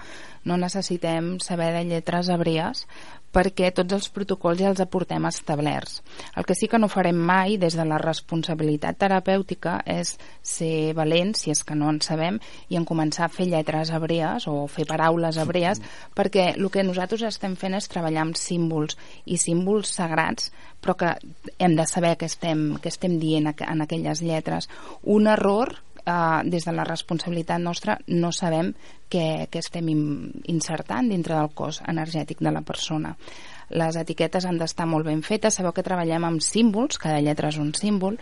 [0.47, 2.85] no necessitem saber de lletres hebrees
[3.33, 5.99] perquè tots els protocols ja els aportem establerts.
[6.35, 11.43] El que sí que no farem mai des de la responsabilitat terapèutica és ser valents,
[11.43, 12.39] si és que no en sabem,
[12.69, 15.81] i en començar a fer lletres hebrees o fer paraules hebrees,
[16.15, 21.13] perquè el que nosaltres estem fent és treballar amb símbols i símbols sagrats, però que
[21.59, 24.69] hem de saber què estem, què estem dient en aquelles lletres.
[25.03, 25.75] Un error
[26.09, 28.73] eh, des de la responsabilitat nostra no sabem
[29.09, 33.15] què, què estem insertant dintre del cos energètic de la persona.
[33.69, 37.59] Les etiquetes han d'estar molt ben fetes, sabeu que treballem amb símbols, cada lletra és
[37.61, 38.17] un símbol,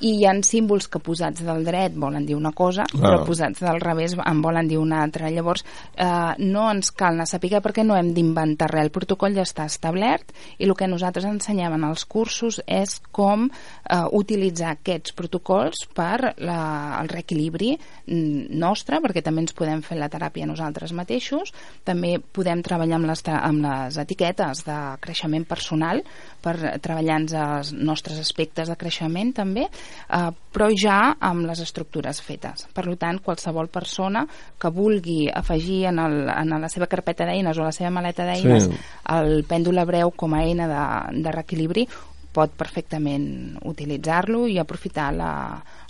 [0.00, 3.00] i hi han símbols que posats del dret volen dir una cosa, ah.
[3.00, 5.30] però posats del revés en volen dir una altra.
[5.30, 5.64] Llavors,
[5.96, 8.88] eh, no ens cal anar a saber perquè no hem d'inventar res.
[8.88, 13.48] El protocol ja està establert i el que nosaltres ensenyem en els cursos és com
[13.48, 16.60] eh, utilitzar aquests protocols per la,
[17.00, 17.74] el reequilibri
[18.08, 21.52] nostre, perquè també ens podem fer la teràpia nosaltres mateixos,
[21.84, 26.02] també podem treballar amb les, amb les etiquetes de creixement personal
[26.42, 32.66] per treballar els nostres aspectes de creixement també, eh, però ja amb les estructures fetes.
[32.74, 34.24] Per tant, qualsevol persona
[34.58, 38.68] que vulgui afegir en, el, en la seva carpeta d'eines o la seva maleta d'eines
[38.68, 38.84] sí.
[39.14, 40.84] el pèndol hebreu com a eina de,
[41.22, 41.88] de reequilibri
[42.34, 45.32] pot perfectament utilitzar-lo i aprofitar la,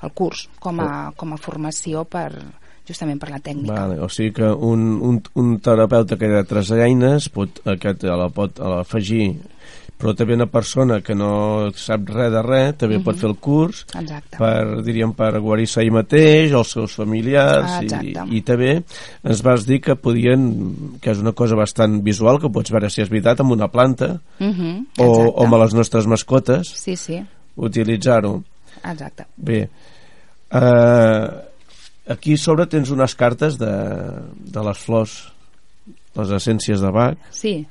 [0.03, 2.31] el curs com a, com a formació per,
[2.89, 3.75] justament per la tècnica.
[3.75, 8.31] Vale, o sigui que un, un, un terapeuta que té tres eines pot, aquest, la
[8.35, 9.35] pot afegir
[9.99, 13.05] però també una persona que no sap res de res també uh -huh.
[13.05, 13.21] pot mhm.
[13.21, 14.39] fer el curs Exacte.
[14.39, 18.83] per, diríem, per guarir-se ell mateix els seus familiars i, i també
[19.25, 23.03] ens vas dir que podien que és una cosa bastant visual que pots veure si
[23.03, 24.87] és veritat amb una planta uh -huh.
[24.99, 27.25] o, o amb les nostres mascotes sí, sí.
[27.57, 28.43] utilitzar-ho
[28.85, 29.27] Exacte.
[29.37, 29.69] bé
[30.51, 31.29] eh,
[32.09, 33.75] aquí sobre tens unes cartes de,
[34.39, 35.33] de les flors
[36.15, 37.67] les essències de Bach sí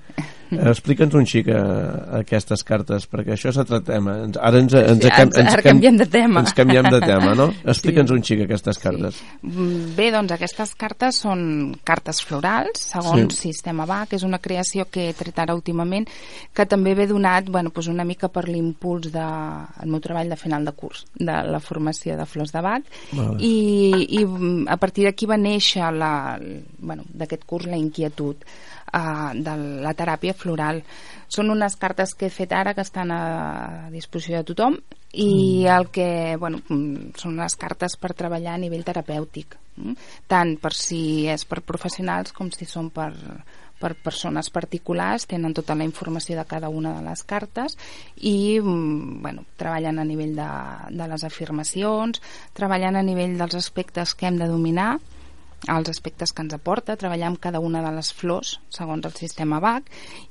[0.51, 4.15] Explica'ns un xic a, eh, a aquestes cartes, perquè això és altre tema.
[4.39, 6.43] Ara ens, ens, sí, ens, ens, canviem de tema.
[6.45, 7.49] Ens canviem de tema, no?
[7.73, 8.15] Explica'ns sí.
[8.15, 9.19] un xic aquestes cartes.
[9.19, 9.57] Sí.
[9.97, 11.41] Bé, doncs aquestes cartes són
[11.87, 13.51] cartes florals, segons sí.
[13.51, 16.07] Sistema BAC, és una creació que he tret ara últimament,
[16.55, 20.39] que també ve donat bueno, doncs una mica per l'impuls del de, meu treball de
[20.39, 23.37] final de curs, de la formació de flors de BAC, vale.
[23.43, 24.23] i, i
[24.67, 26.13] a partir d'aquí va néixer la,
[26.79, 28.43] bueno, d'aquest curs la inquietud
[28.93, 30.81] uh, de la teràpia floral.
[31.27, 34.77] Són unes cartes que he fet ara que estan a disposició de tothom
[35.13, 35.75] i mm.
[35.75, 39.95] el que, bueno, mm, són unes cartes per treballar a nivell terapèutic, mm?
[40.27, 43.11] tant per si és per professionals com si són per,
[43.79, 47.77] per persones particulars, tenen tota la informació de cada una de les cartes
[48.17, 50.49] i mm, bueno, treballen a nivell de,
[50.89, 52.21] de les afirmacions,
[52.57, 54.97] treballen a nivell dels aspectes que hem de dominar,
[55.65, 59.59] els aspectes que ens aporta, treballar amb cada una de les flors segons el sistema
[59.63, 59.89] BAC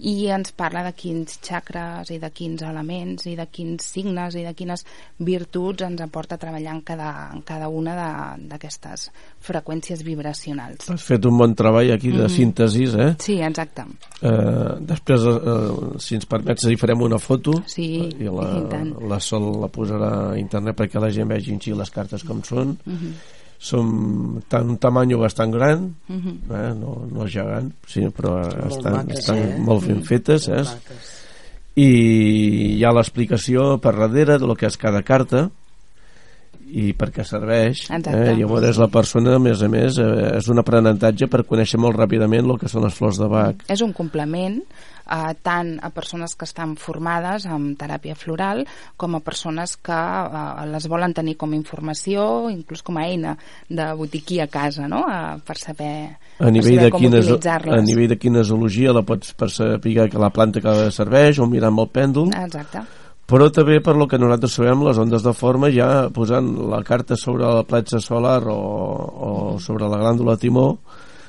[0.09, 4.45] i ens parla de quins xacres i de quins elements i de quins signes i
[4.47, 4.87] de quines
[5.19, 7.97] virtuts ens aporta treballar en cada, en cada una
[8.39, 9.09] d'aquestes
[9.47, 10.91] freqüències vibracionals.
[10.95, 12.37] Has fet un bon treball aquí de mm -hmm.
[12.37, 13.15] síntesis, eh?
[13.19, 13.85] Sí, exacte.
[14.23, 19.21] Eh, després, eh, si ens permets, hi farem una foto sí, i la, i la
[19.21, 22.79] Sol la posarà a internet perquè la gent vegi les cartes com són.
[22.85, 26.39] Mm -hmm som tan, un tamany bastant gran uh mhm.
[26.49, 26.71] -huh.
[26.71, 26.75] eh?
[26.75, 29.59] no, no gegant sí, però estan, maques, estan eh?
[29.59, 30.65] molt ben fetes eh?
[31.77, 35.51] i hi ha l'explicació per darrere de lo que és cada carta
[36.67, 38.35] i per què serveix eh?
[38.35, 42.51] llavors la persona a més a més eh, és un aprenentatge per conèixer molt ràpidament
[42.51, 44.59] el que són les flors de Bach és un complement
[45.07, 48.65] eh, tant a persones que estan formades en teràpia floral
[48.97, 53.37] com a persones que eh, les volen tenir com a informació, inclús com a eina
[53.69, 55.05] de botiquí a casa, no?
[55.07, 55.95] Eh, per saber,
[56.39, 57.79] a nivell, per saber de com utilitzar-les.
[57.79, 61.51] A nivell de quina zoologia la pots per saber que la planta que serveix o
[61.51, 62.33] mirar amb el pèndol.
[62.37, 62.87] Exacte
[63.27, 67.17] però també per lo que nosaltres sabem les ondes de forma ja posant la carta
[67.19, 70.69] sobre la platja solar o, o sobre la glàndula timó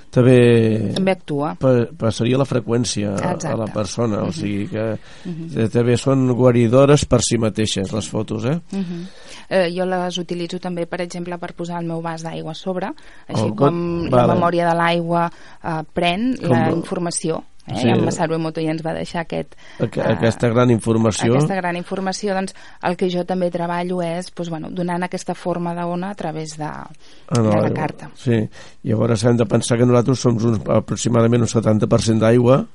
[0.10, 3.48] també, també actua pa, passaria la freqüència a, Exacte.
[3.54, 5.70] a la persona o sigui que Uh -huh.
[5.70, 8.60] també són guaridores per si mateixes les fotos eh?
[8.72, 9.06] Uh -huh.
[9.50, 12.88] eh, jo les utilitzo també, per exemple, per posar el meu vas d'aigua a sobre,
[13.28, 14.28] així Oh, com vale.
[14.28, 15.32] la memòria de l'aigua
[15.63, 17.43] eh, pren Com la- informació.
[17.68, 17.76] Eh?
[17.82, 17.90] Sí.
[17.90, 21.76] En Massaro Emoto ja ens va deixar aquest, Aqu eh, aquesta gran informació aquesta gran
[21.76, 22.54] informació, doncs
[22.88, 26.64] el que jo també treballo és doncs, bueno, donant aquesta forma d'ona a través de,
[26.66, 26.88] Ah,
[27.36, 27.74] de la l'aigua.
[27.76, 28.10] carta.
[28.16, 28.48] Sí,
[28.84, 32.66] llavors hem de pensar que nosaltres som un, aproximadament un 70% d'aigua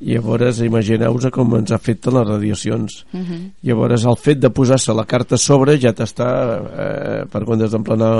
[0.00, 3.04] i llavors imagineu-vos com ens afecten les radiacions.
[3.12, 3.50] Uh -huh.
[3.62, 6.28] Llavors el fet de posar-se la carta a sobre ja t'està,
[6.64, 8.12] eh, per quan has d'emplenar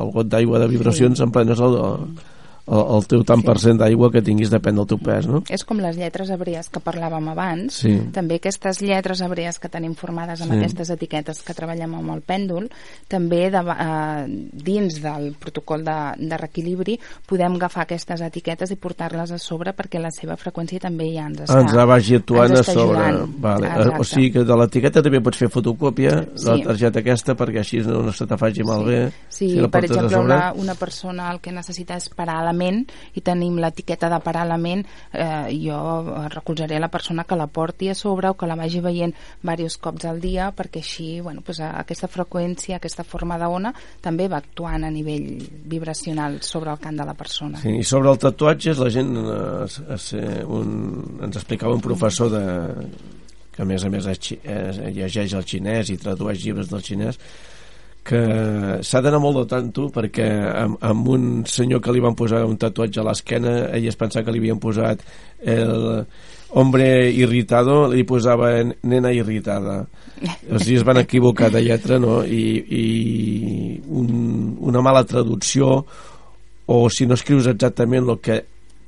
[0.00, 1.22] el got d'aigua de vibracions, sí.
[1.22, 1.96] emplenes el, el,
[2.66, 5.42] el teu tant per cent d'aigua que tinguis depèn del teu pes, no?
[5.48, 7.94] És com les lletres hebrees que parlàvem abans, Sí.
[8.12, 10.58] també aquestes lletres hebrees que tenim formades amb Sí.
[10.58, 12.68] aquestes etiquetes que treballem amb el pèndol,
[13.08, 19.30] també de, eh, dins del protocol de, de reequilibri podem agafar aquestes etiquetes i portar-les
[19.32, 22.62] a sobre perquè la seva freqüència també ja ens està, ens la vagi actuant a
[22.64, 22.98] sobre.
[22.98, 23.34] ajudant.
[23.38, 23.66] Vale.
[23.68, 24.00] Eh, Exacte.
[24.00, 26.62] O sigui que de l'etiqueta també pots fer fotocòpia de la Sí.
[26.64, 29.12] targeta aquesta perquè així no, no se te faci malbé.
[29.28, 32.82] Sí, si la per exemple, una, una persona el que necessita és parar la ment
[33.14, 35.76] i tenim l'etiqueta de parar la ment, eh, jo
[36.32, 40.04] recolzaré la persona que la porti a sobre o que la vagi veient diversos cops
[40.08, 44.90] al dia perquè així, bueno, pues, aquesta freqüència, aquesta forma d'ona també va actuant a
[44.90, 45.28] nivell
[45.64, 47.60] vibracional sobre el cant de la persona.
[47.60, 51.84] Sí, I sobre el tatuatges la gent eh, es, es, eh, un, ens explicava un
[51.84, 52.44] professor de,
[53.52, 56.82] que a més a més és, xi- és, llegeix el xinès i tradueix llibres del
[56.84, 57.18] xinès
[58.06, 58.22] que
[58.86, 60.26] s'ha d'anar molt de tanto perquè
[60.62, 64.26] amb, amb un senyor que li van posar un tatuatge a l'esquena ell es pensava
[64.26, 65.02] que li havien posat
[65.42, 66.04] el
[66.56, 68.52] hombre irritado li posava
[68.86, 72.20] nena irritada o sigui es van equivocar de lletra no?
[72.24, 72.84] i, i
[73.90, 75.80] un, una mala traducció
[76.66, 78.38] o si no escrius exactament el que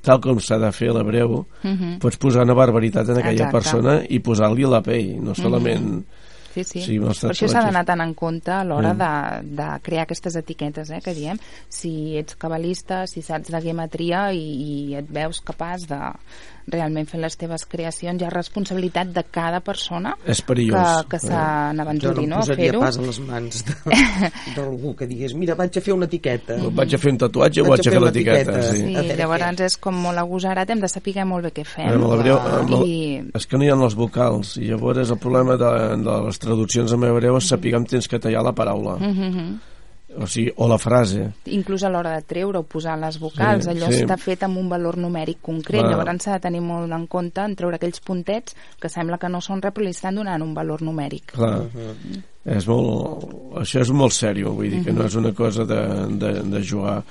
[0.06, 1.98] tal com s'ha de fer a l'hebreu Uh -huh.
[1.98, 3.56] pots posar una barbaritat en aquella Exacte.
[3.58, 6.04] persona i posar-li la pell no solament
[6.64, 6.86] Sí, sí.
[6.86, 8.98] Sí, per això s'ha d'anar tan en compte a l'hora Mm.
[8.98, 11.38] de, de crear aquestes etiquetes, eh, que diem.
[11.68, 14.44] Si ets cabalista, si saps de gematria i,
[14.90, 16.00] i et veus capaç de
[16.70, 21.16] realment fer les teves creacions, hi ha responsabilitat de cada persona és perillós que, que
[21.16, 22.80] Eh, Jo se no n'aventuri em no, a posaria fer-ho.
[22.80, 23.74] pas a les mans de-
[24.56, 26.56] d'algú que digués mira, vaig a fer una etiqueta.
[26.70, 28.62] vaig a fer un tatuatge o Vaig vaig a fer una l'etiqueta etiqueta.
[28.72, 28.76] sí.
[28.78, 29.64] Sí, A veure llavors què.
[29.66, 31.88] és com molt agosarat, hem de saber molt bé què fem.
[31.88, 35.18] Amb Ah, amb el, I és que no hi ha els vocals i llavors el
[35.18, 38.96] problema de, de les traduccions en hebreu és saber com tens que tallar la paraula
[38.98, 39.58] Mhm.
[40.18, 41.28] O, sigui, o la frase.
[41.54, 44.02] Inclús a l'hora de treure o posar les vocals, Sí, allò sí.
[44.02, 45.92] està fet amb un valor numèric concret, Clar.
[45.94, 49.40] llavors s'ha de tenir molt en compte en treure aquells puntets que sembla que no
[49.40, 51.32] són res, però li estan donant un valor numèric.
[51.36, 51.62] clar,
[52.48, 53.28] és molt,
[53.60, 55.80] això és molt sèrio vull dir que no és una cosa de,
[56.18, 57.02] de, de jugar.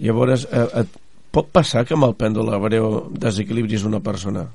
[0.00, 0.88] Llavors eh, et
[1.30, 4.46] pot passar que amb el pèndol hebreu desequilibris una persona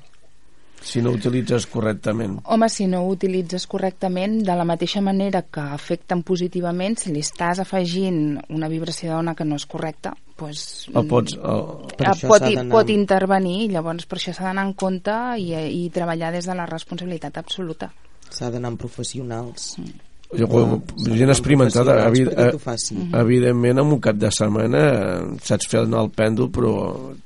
[0.82, 5.60] si no utilitzes correctament Home, si no ho utilitzes correctament, de la mateixa manera que
[5.60, 11.08] afecten positivament, si li estàs afegint una vibració d'ona que no és correcta, doncs, el
[11.08, 11.62] pots el,
[11.96, 15.86] Per eh, això pot, pot intervenir, llavors per això s'ha d'anar en compte i, i
[15.94, 17.90] treballar des de la responsabilitat absoluta.
[18.30, 19.72] S'ha d'anar amb professionals.
[19.76, 20.05] S'ha
[20.36, 23.10] gent experimentada professionals evi- perquè eh, facin.
[23.14, 26.72] evidentment en un cap de setmana eh, saps fer anar el pèndol però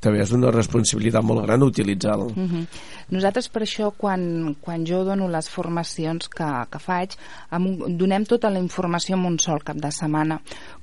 [0.01, 2.67] també és una responsabilitat molt gran utilitzar-lo Mhm.
[3.11, 7.17] Nosaltres per això quan, quan jo dono les formacions que, que faig
[7.51, 10.41] amb, un- donem tota la informació en un sol cap de setmana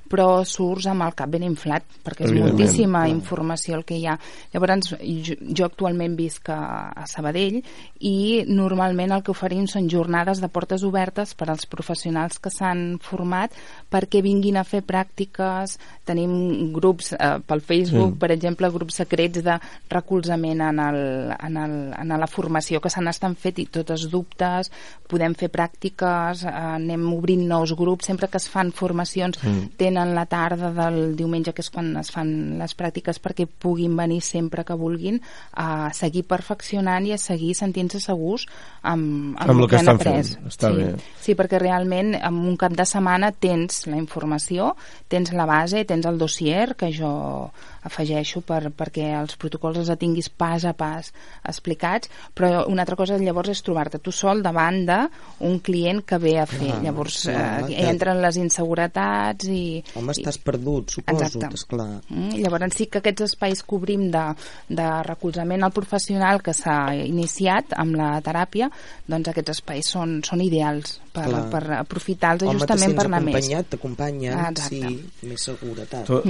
[0.08, 3.12] però surts amb el cap ben inflat perquè és moltíssima clar.
[3.12, 4.16] informació el que hi ha
[4.54, 7.60] llavors jo, jo actualment visc a, a Sabadell
[8.00, 12.98] i normalment el que oferim són jornades de portes obertes per als professionals que s'han
[13.02, 13.52] format
[13.90, 15.78] perquè vinguin a fer pràctiques
[16.08, 18.18] tenim grups eh, pel Facebook Sí.
[18.20, 19.54] per exemple, grups secrets de
[19.90, 20.98] recolzament en, el,
[21.38, 24.70] en, el, en la formació que se n'estan fet i totes dubtes,
[25.10, 29.68] podem fer pràctiques, eh, anem obrint nous grups, sempre que es fan formacions Mm.
[29.78, 34.20] tenen la tarda del diumenge, que és quan es fan les pràctiques, perquè puguin venir
[34.22, 35.20] sempre que vulguin
[35.52, 38.46] a seguir perfeccionant i a seguir sentint-se segurs
[38.82, 40.22] amb, amb, Amb el que han estan après.
[40.24, 40.46] fent.
[40.46, 40.76] Està sí.
[40.76, 40.88] bé.
[41.20, 44.74] Sí, perquè realment en un cap de setmana tens la informació,
[45.08, 47.50] tens la base, tens el dossier que jo
[47.88, 51.10] afegeixo per, perquè els protocols els tinguis pas a pas
[51.48, 56.36] explicats, però una altra cosa llavors és trobar-te tu sol davant d'un client que ve
[56.38, 56.68] a fer.
[56.68, 61.54] Clar, llavors clar, eh, entren les inseguretats i, Home, estàs perdut, suposo, Exacte.
[61.58, 61.88] esclar.
[62.08, 64.24] Mm, llavors sí que aquests espais que obrim de,
[64.68, 68.70] de recolzament al professional que s'ha iniciat amb la teràpia,
[69.08, 71.44] doncs aquests espais són, són ideals per, Clar.
[71.50, 73.34] per aprofitar-los Home, justament per anar més.
[73.34, 74.82] acompanyat, t'acompanyen, Ah, exacte.
[74.88, 76.04] sí, més seguretat.
[76.06, 76.22] To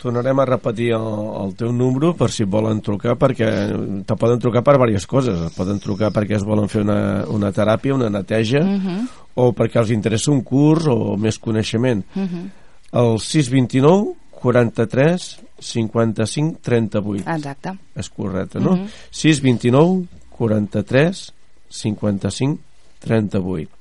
[0.00, 1.08] Tornarem a repetir el,
[1.42, 3.48] el teu número per si volen trucar, perquè
[4.08, 5.42] te poden trucar per diverses coses.
[5.50, 8.62] Et poden trucar perquè es volen fer una, una teràpia, una neteja,
[9.36, 12.00] o perquè els interessa un curs o més coneixement.
[12.16, 15.28] El 629 43
[15.60, 17.74] 55 38 Exacte.
[17.94, 18.78] és correcte, no?
[19.12, 21.26] 629 43
[21.68, 22.58] 55
[23.04, 23.80] 38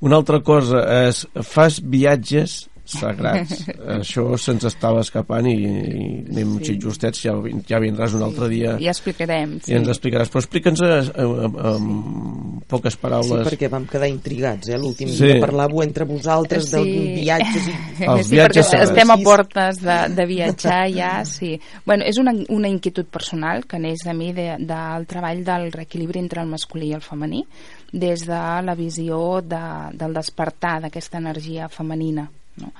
[0.00, 3.64] una altra cosa és fas viatges sagrats
[4.00, 6.72] això se'ns estava escapant i, i anem Sí.
[6.74, 6.78] sí.
[6.82, 7.32] justets ja,
[7.68, 9.58] ja vindràs un altre dia Ja explicarem.
[9.66, 14.68] i ens explicaràs però explica'ns eh, amb, amb poques Sí, paraules perquè vam quedar intrigats,
[14.68, 14.78] eh?
[14.78, 15.24] L'últim Sí.
[15.26, 16.76] dia parlàveu entre vosaltres Sí.
[16.76, 17.74] de viatges i...
[18.04, 18.90] Els sí, viatges perquè sagrats.
[18.90, 21.54] estem a portes de, de viatjar ja, sí.
[21.86, 26.18] Bueno, és una, una inquietud personal que neix de mi de, del treball del reequilibri
[26.20, 27.44] entre el masculí i el femení
[27.92, 29.60] des de la visió de,
[29.98, 32.28] del despertar d'aquesta energia femenina.
[32.58, 32.72] No?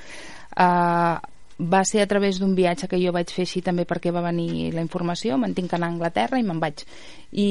[0.56, 1.20] Uh,
[1.60, 4.72] va ser a través d'un viatge que jo vaig fer així també perquè va venir
[4.72, 6.84] la informació, me'n tinc que anar a Anglaterra i me'n vaig.
[7.30, 7.48] I,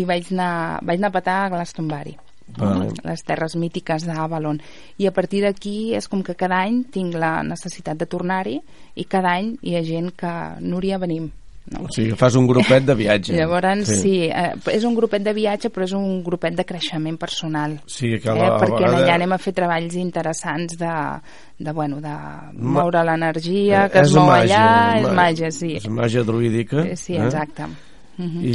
[0.00, 2.16] i vaig, anar, vaig anar a petar a Glastonbury
[2.58, 2.90] Vale.
[3.02, 4.58] les terres mítiques d'Avalon
[5.00, 8.58] i a partir d'aquí és com que cada any tinc la necessitat de tornar-hi
[9.00, 11.30] i cada any hi ha gent que Núria venim
[11.72, 11.84] no?
[11.84, 15.32] o sigui, fas un grupet de viatge Llavors, sí, sí eh, és un grupet de
[15.32, 17.78] viatge, però és un grupet de creixement personal.
[17.86, 20.92] Sí, que eh, la- a perquè vegada- allà anem a fer treballs interessants de,
[21.58, 22.14] de, bueno, de
[22.60, 25.72] moure l'energia que Eh, És es mou màgia, allà, és ma- màgia, sí.
[25.76, 27.66] és màgia druídica Eh, Sí, exacte.
[28.16, 28.44] Mhm.
[28.44, 28.50] I,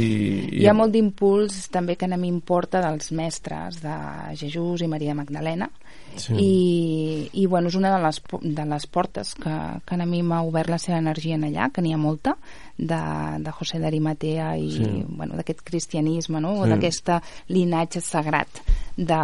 [0.56, 3.92] i, Hi ha molt d'impuls també que a mi importa dels mestres de
[4.34, 5.68] Jesús i Maria Magdalena
[6.16, 6.32] Sí.
[6.34, 9.52] i, i bueno, és una de les, de les portes que,
[9.86, 12.36] que a mi m'ha obert la seva energia en allà, que n'hi ha molta
[12.80, 12.98] de,
[13.44, 14.88] de José d'Arimatea i Sí.
[15.08, 16.54] bueno, d'aquest cristianisme no?
[16.60, 16.70] o Sí.
[16.72, 17.10] d'aquest
[17.52, 18.48] linatge sagrat
[18.96, 19.18] de,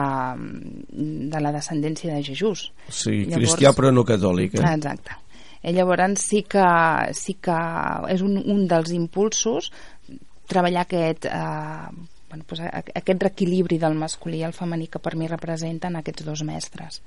[1.33, 4.65] de la descendència de Jesús sí, Llavors- cristià però no catòlic eh?
[4.75, 5.17] Exacte.
[5.67, 6.63] I llavors sí que,
[7.17, 7.57] sí que
[8.13, 9.73] és un, un dels impulsos
[10.47, 11.89] treballar aquest, eh,
[12.37, 16.25] bueno, pues, a- aquest reequilibri del masculí i el femení que per mi representen aquests
[16.27, 17.01] dos mestres.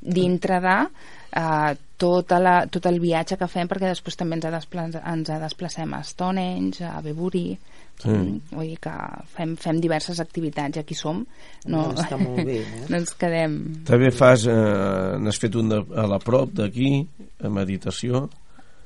[0.00, 0.76] Dintre de
[1.32, 5.94] eh, tota la, tot el viatge que fem, perquè després també ens, despla ens desplacem
[5.94, 7.58] a Stonehenge, a Bebury,
[8.02, 8.08] Sí.
[8.08, 8.90] Mm, vull dir que
[9.36, 11.18] fem, fem diverses activitats aquí som
[11.68, 12.78] no, No, està molt bé, eh?
[12.90, 13.52] no ens quedem
[13.86, 16.88] també fas eh, n'has fet un de, a la prop d'aquí
[17.44, 18.24] a meditació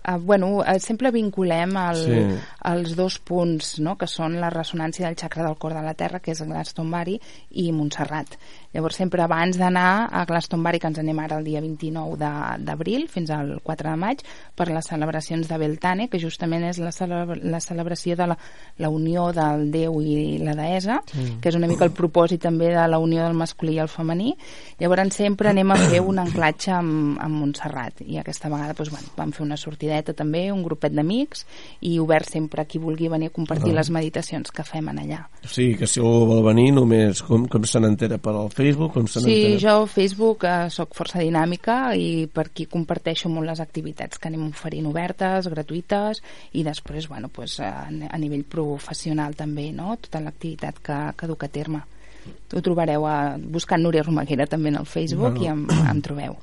[0.07, 2.39] Uh, bueno, uh, sempre vinculem el, Sí.
[2.71, 6.21] els dos punts, no?, que són la ressonància del xacre del cor de la Terra,
[6.21, 8.37] que és Glastonbury, i Montserrat.
[8.75, 13.07] Llavors, sempre abans d'anar a Glastonbury, que ens anem ara el dia 29 de- d'abril,
[13.09, 14.21] fins al 4 de maig,
[14.55, 18.37] per les celebracions de Beltane, que justament és la, celebra la celebració de la,
[18.79, 21.41] la unió del Déu i la deessa, mm.
[21.41, 24.35] que és una mica el propòsit també de la unió del masculí i el femení.
[24.79, 29.09] Llavors, sempre anem a fer un anclatge amb, amb Montserrat, i aquesta vegada doncs, bueno,
[29.17, 31.47] vam fer una sortideta també, un grupet d'amics,
[31.81, 33.77] i obert sempre a qui vulgui venir a compartir Ah.
[33.81, 35.29] les meditacions que fem en allà.
[35.45, 38.66] o sigui que si algú vol venir només com, com se n'entera per al Facebook
[38.75, 43.47] com se Sí, jo a Facebook eh, sóc força dinàmica i per aquí comparteixo molt
[43.47, 49.37] les activitats que anem oferint obertes, gratuïtes i després, bueno, pues, a, a nivell professional
[49.39, 49.95] també, no?
[50.01, 51.85] tota l'activitat que, que duc a terme.
[52.27, 55.45] Ho trobareu a, buscant Núria Romaguera també en el Facebook Bueno.
[55.45, 56.37] i em, em trobeu.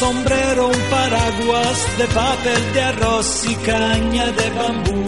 [0.00, 5.02] Sombrero, un paraguas de papel de arroz y caña de bambú.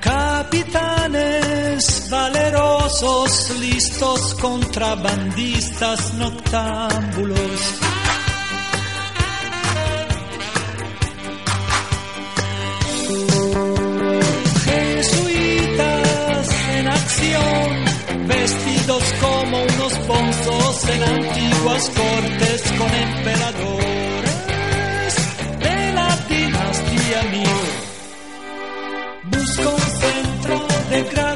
[0.00, 7.75] Capitanes valerosos, listos contrabandistas noctámbulos.
[19.46, 24.36] Como unos bonzos en antiguas cortes con emperadores
[25.60, 27.70] de la dinastía Ming.
[29.24, 31.35] Busco un centro de gravedad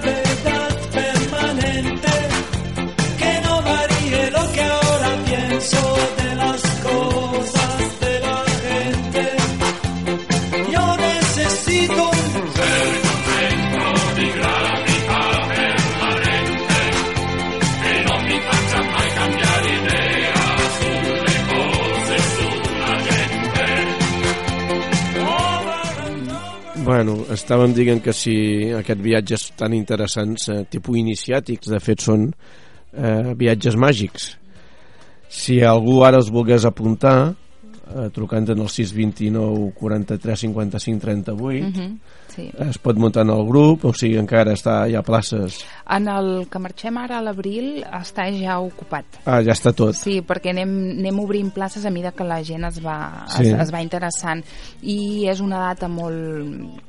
[27.35, 28.35] estàvem dient que si
[28.77, 34.33] aquests viatges tan interessants, eh, tipus iniciàtics, de fet són eh, viatges màgics.
[35.31, 37.35] Si algú ara es volgués apuntar,
[37.91, 41.99] eh, trucant en el 629 43 55 38, Mm -hmm.
[42.41, 42.69] Sí.
[42.69, 45.61] es pot muntar en el grup, o sigui, encara està hi ha places.
[45.91, 49.21] En el que marxem ara a l'abril està ja ocupat.
[49.27, 49.95] Ah, ja està tot.
[49.99, 53.47] Sí, perquè anem, anem obrint places a mesura que la gent es va, Sí.
[53.49, 54.45] es, es va interessant
[54.83, 56.81] i és una data molt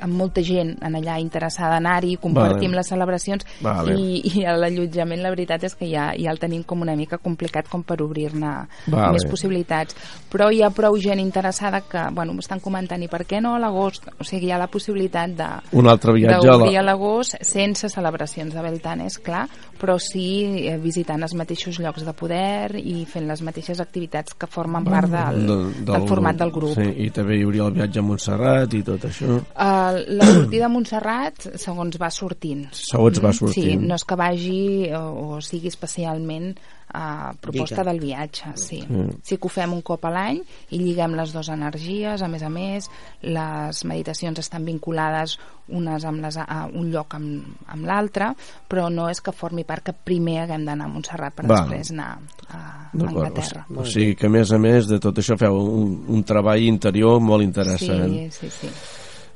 [0.00, 2.80] amb molta gent en allà interessada en anar-hi, compartim Vale.
[2.80, 3.94] les celebracions Vale.
[3.94, 7.68] i, i l'allotjament la veritat és que ja, ja el tenim com una mica complicat
[7.70, 8.52] com per obrir-ne
[8.90, 9.12] Vale.
[9.14, 9.96] més possibilitats
[10.32, 13.60] però hi ha prou gent interessada que bueno, m'estan comentant i per què no a
[13.62, 16.82] l'agost o sigui, hi ha la possibilitat de Un altre viatge a la...
[16.90, 19.46] l'agost sense celebracions de Beltanes, clar,
[19.78, 24.46] però sí eh, visitant els mateixos llocs de poder i fent les mateixes activitats que
[24.50, 26.74] formen part del, de- del, format del grup.
[26.76, 29.38] Sí, I també hi hauria el viatge a Montserrat i tot això.
[29.54, 32.66] Uh, la sortida a Montserrat, segons va sortint.
[32.76, 33.76] Segons va sortint.
[33.76, 34.62] Sí, no és que vagi
[34.96, 35.04] o,
[35.36, 36.54] o sigui especialment
[36.96, 37.90] a proposta Lliga.
[37.90, 38.78] del viatge, sí.
[38.88, 39.18] Mm.
[39.22, 40.38] Sí que ho fem un cop a l'any
[40.70, 42.86] i lliguem les dues energies, a més a més,
[43.26, 45.36] les meditacions estan vinculades
[45.68, 48.30] unes amb les, a un lloc amb, amb l'altre,
[48.70, 51.64] però no és que formi part que primer haguem d'anar a Montserrat per Va.
[51.64, 52.20] després anar a,
[52.54, 52.62] a.
[52.96, 53.66] Anglaterra.
[53.74, 56.64] O, o sigui que a més a més de tot això feu un, un treball
[56.64, 58.14] interior molt interessant.
[58.14, 58.72] Sí, sí, sí.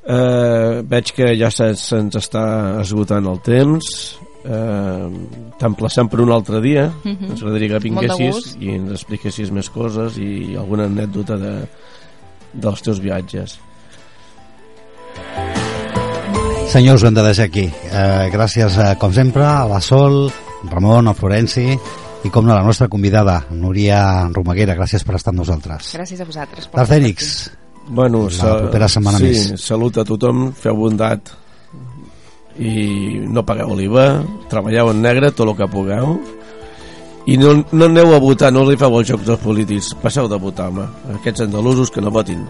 [0.03, 4.17] Eh, veig que ja se- se'ns està esgotant el temps.
[4.43, 5.09] Eh,
[5.59, 6.87] T'emplacem per un altre dia.
[7.03, 7.31] Mhm.
[7.31, 11.67] Ens agradaria que vinguessis i ens expliquessis més coses i alguna anècdota de,
[12.53, 13.59] dels teus viatges.
[16.71, 17.65] Senyors, ho hem de deixar aquí.
[17.67, 20.31] Eh, gràcies, eh, com sempre, a la Sol,
[20.71, 21.65] Ramon, a Florenci
[22.23, 24.73] i, com no, la nostra convidada, Núria Romaguera.
[24.77, 25.93] Gràcies per estar amb nosaltres.
[25.97, 26.67] Gràcies a vosaltres.
[26.67, 27.51] per D'Artènix,
[27.87, 29.63] Bueno, La propera setmana sí, més.
[29.63, 31.33] Salut a tothom, feu bondat
[32.61, 34.05] i no pagueu l'IVA,
[34.51, 36.17] treballeu en negre tot el que pugueu
[37.29, 40.39] i no, no aneu a votar, no li feu els jocs dels polítics, passeu de
[40.41, 40.87] votar, home.
[41.19, 42.45] Aquests andalusos que no votin.